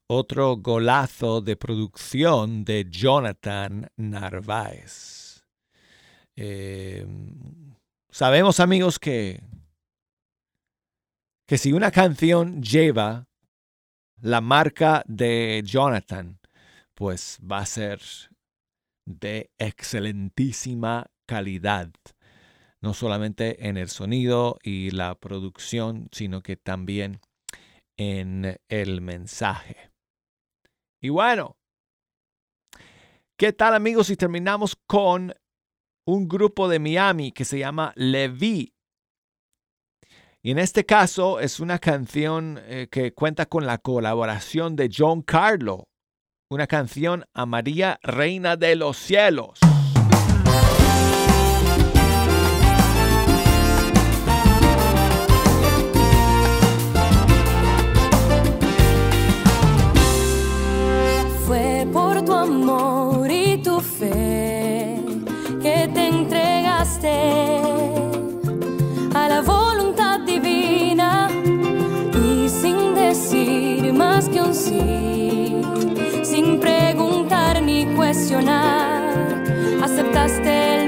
Otro 0.07 0.59
golazo 0.59 1.41
de 1.41 1.57
producción 1.57 2.67
de 2.67 2.85
Jonathan 2.91 3.91
Narváez. 3.97 5.43
Eh, 6.37 7.07
sabemos 8.11 8.61
amigos 8.61 8.99
que, 8.99 9.43
que 11.47 11.57
si 11.57 11.73
una 11.73 11.91
canción 11.91 12.63
lleva 12.63 13.27
la 14.21 14.43
marca 14.43 15.03
de 15.07 15.63
Jonathan, 15.65 16.39
pues 16.93 17.39
va 17.41 17.61
a 17.61 17.67
ser 17.67 18.03
de 19.07 19.51
excelentísima 19.57 21.07
calidad 21.25 21.91
no 22.83 22.95
solamente 22.95 23.69
en 23.69 23.77
el 23.77 23.89
sonido 23.89 24.59
y 24.63 24.91
la 24.91 25.15
producción, 25.15 26.09
sino 26.11 26.43
que 26.43 26.57
también 26.57 27.21
en 27.97 28.59
el 28.69 29.01
mensaje. 29.01 29.91
Y 31.01 31.09
bueno, 31.09 31.57
¿qué 33.39 33.53
tal 33.53 33.75
amigos 33.75 34.09
si 34.09 34.17
terminamos 34.17 34.77
con 34.87 35.33
un 36.07 36.29
grupo 36.29 36.69
de 36.69 36.81
Miami 36.81 37.31
que 37.31 37.45
se 37.45 37.61
llama 37.61 37.93
Levi? 37.95 38.75
Y 40.45 40.51
en 40.51 40.59
este 40.59 40.85
caso 40.85 41.39
es 41.39 41.61
una 41.61 41.79
canción 41.79 42.59
eh, 42.65 42.89
que 42.91 43.15
cuenta 43.15 43.47
con 43.47 43.65
la 43.65 43.79
colaboración 43.79 44.75
de 44.75 44.91
John 44.93 45.23
Carlo, 45.23 45.85
una 46.51 46.67
canción 46.67 47.25
a 47.33 47.47
María 47.47 48.01
Reina 48.03 48.57
de 48.57 48.75
los 48.75 48.97
Cielos. 48.97 49.61
Sin 74.53 75.63
preguntar 76.61 77.63
ni 77.63 77.87
cuestionar, 77.97 79.43
aceptaste 79.83 80.82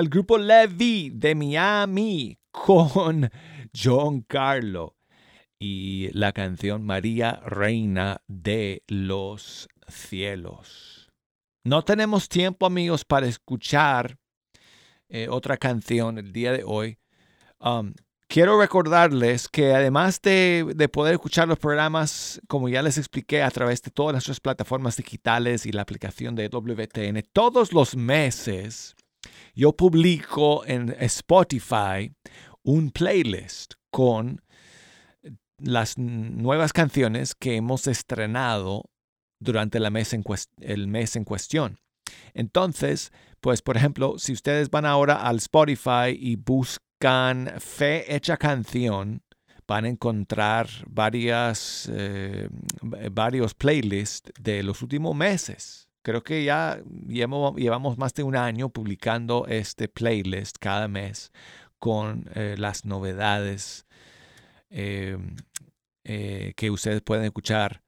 El 0.00 0.08
grupo 0.08 0.38
Levi 0.38 1.10
de 1.10 1.34
Miami 1.34 2.38
con 2.50 3.30
John 3.76 4.22
Carlo 4.22 4.96
y 5.58 6.08
la 6.14 6.32
canción 6.32 6.86
María 6.86 7.42
Reina 7.44 8.22
de 8.26 8.82
los 8.88 9.68
Cielos. 9.88 11.10
No 11.64 11.82
tenemos 11.84 12.30
tiempo 12.30 12.64
amigos 12.64 13.04
para 13.04 13.26
escuchar 13.26 14.16
eh, 15.10 15.28
otra 15.28 15.58
canción 15.58 16.16
el 16.16 16.32
día 16.32 16.52
de 16.52 16.64
hoy. 16.64 16.96
Um, 17.58 17.92
quiero 18.26 18.58
recordarles 18.58 19.50
que 19.50 19.74
además 19.74 20.22
de, 20.22 20.72
de, 20.76 20.88
poder 20.88 21.12
escuchar 21.12 21.46
los 21.46 21.58
programas, 21.58 22.40
como 22.48 22.70
ya 22.70 22.80
les 22.80 22.96
expliqué, 22.96 23.42
a 23.42 23.50
través 23.50 23.82
de 23.82 23.90
todas 23.90 24.14
nuestras 24.14 24.40
plataformas 24.40 24.96
digitales 24.96 25.66
y 25.66 25.72
la 25.72 25.82
aplicación 25.82 26.34
de 26.36 26.48
WTN, 26.48 27.22
todos 27.34 27.74
los 27.74 27.94
meses 27.94 28.96
yo 29.54 29.72
publico 29.72 30.64
en 30.66 30.94
Spotify 30.98 32.14
un 32.62 32.90
playlist 32.90 33.74
con 33.90 34.42
las 35.58 35.98
nuevas 35.98 36.72
canciones 36.72 37.34
que 37.34 37.56
hemos 37.56 37.86
estrenado 37.86 38.84
durante 39.40 39.78
el 39.78 39.90
mes 39.90 40.12
en, 40.14 41.24
cuestión. 41.24 41.78
Entonces, 42.34 43.12
pues 43.40 43.62
por 43.62 43.76
ejemplo, 43.76 44.18
si 44.18 44.32
ustedes 44.32 44.70
van 44.70 44.86
ahora 44.86 45.26
al 45.26 45.36
Spotify 45.36 46.16
y 46.18 46.36
buscan 46.36 47.52
Fe 47.58 48.14
Hecha 48.14 48.36
Canción, 48.36 49.22
van 49.66 49.84
a 49.84 49.88
encontrar 49.88 50.68
varias, 50.88 51.88
eh, 51.92 52.48
varios 52.82 53.54
playlists 53.54 54.32
de 54.40 54.62
los 54.62 54.82
últimos 54.82 55.14
meses. 55.14 55.89
Creo 56.02 56.22
que 56.22 56.44
ya 56.44 56.82
llevamos, 57.06 57.98
más 57.98 58.14
de 58.14 58.22
un 58.22 58.36
año 58.36 58.70
publicando 58.70 59.46
este 59.46 59.88
playlist 59.88 60.56
cada 60.58 60.88
mes 60.88 61.30
con 61.78 62.28
eh, 62.34 62.56
las 62.58 62.84
novedades 62.84 63.86
eh, 64.70 65.18
eh, 66.04 66.54
que 66.56 66.70
ustedes 66.70 67.02
pueden 67.02 67.24
escuchar. 67.24 67.82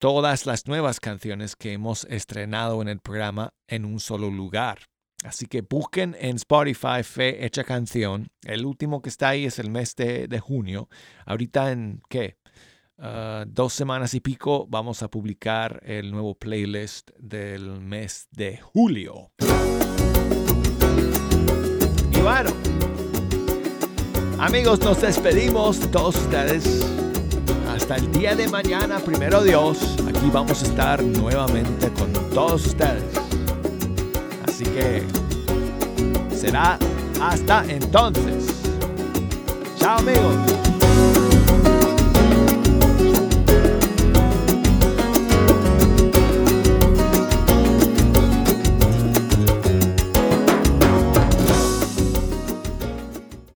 Todas 0.00 0.46
las 0.46 0.66
nuevas 0.66 1.00
canciones 1.00 1.56
que 1.56 1.72
hemos 1.72 2.04
estrenado 2.04 2.80
en 2.82 2.88
el 2.88 3.00
programa 3.00 3.50
en 3.68 3.84
un 3.84 4.00
solo 4.00 4.30
lugar. 4.30 4.84
Así 5.24 5.46
que 5.46 5.60
busquen 5.60 6.16
en 6.18 6.36
Spotify 6.36 7.02
Fe 7.02 7.44
Hecha 7.44 7.64
Canción. 7.64 8.28
El 8.42 8.64
último 8.64 9.02
que 9.02 9.10
está 9.10 9.30
ahí 9.30 9.44
es 9.44 9.58
el 9.58 9.70
mes 9.70 9.94
de, 9.96 10.28
de 10.28 10.40
junio. 10.40 10.88
Ahorita 11.26 11.72
en, 11.72 12.00
¿qué? 12.08 12.39
Ah, 13.02 13.44
dos 13.48 13.72
semanas 13.72 14.12
y 14.12 14.20
pico 14.20 14.66
vamos 14.68 15.02
a 15.02 15.08
publicar 15.08 15.80
el 15.86 16.10
nuevo 16.10 16.34
playlist 16.34 17.10
del 17.18 17.80
mes 17.80 18.28
de 18.30 18.58
julio. 18.58 19.30
Y 22.12 22.20
bueno, 22.20 22.50
amigos, 24.38 24.80
nos 24.80 25.00
despedimos 25.00 25.80
todos 25.90 26.16
ustedes. 26.16 26.86
Hasta 27.74 27.96
el 27.96 28.12
día 28.12 28.36
de 28.36 28.48
mañana, 28.48 28.98
primero 28.98 29.42
Dios, 29.42 29.96
aquí 30.06 30.28
vamos 30.30 30.62
a 30.62 30.66
estar 30.66 31.02
nuevamente 31.02 31.88
con 31.92 32.12
todos 32.34 32.66
ustedes. 32.66 33.14
Así 34.46 34.64
que 34.64 35.04
será 36.36 36.78
hasta 37.18 37.64
entonces. 37.64 38.60
Chao 39.78 40.00
amigos. 40.00 40.69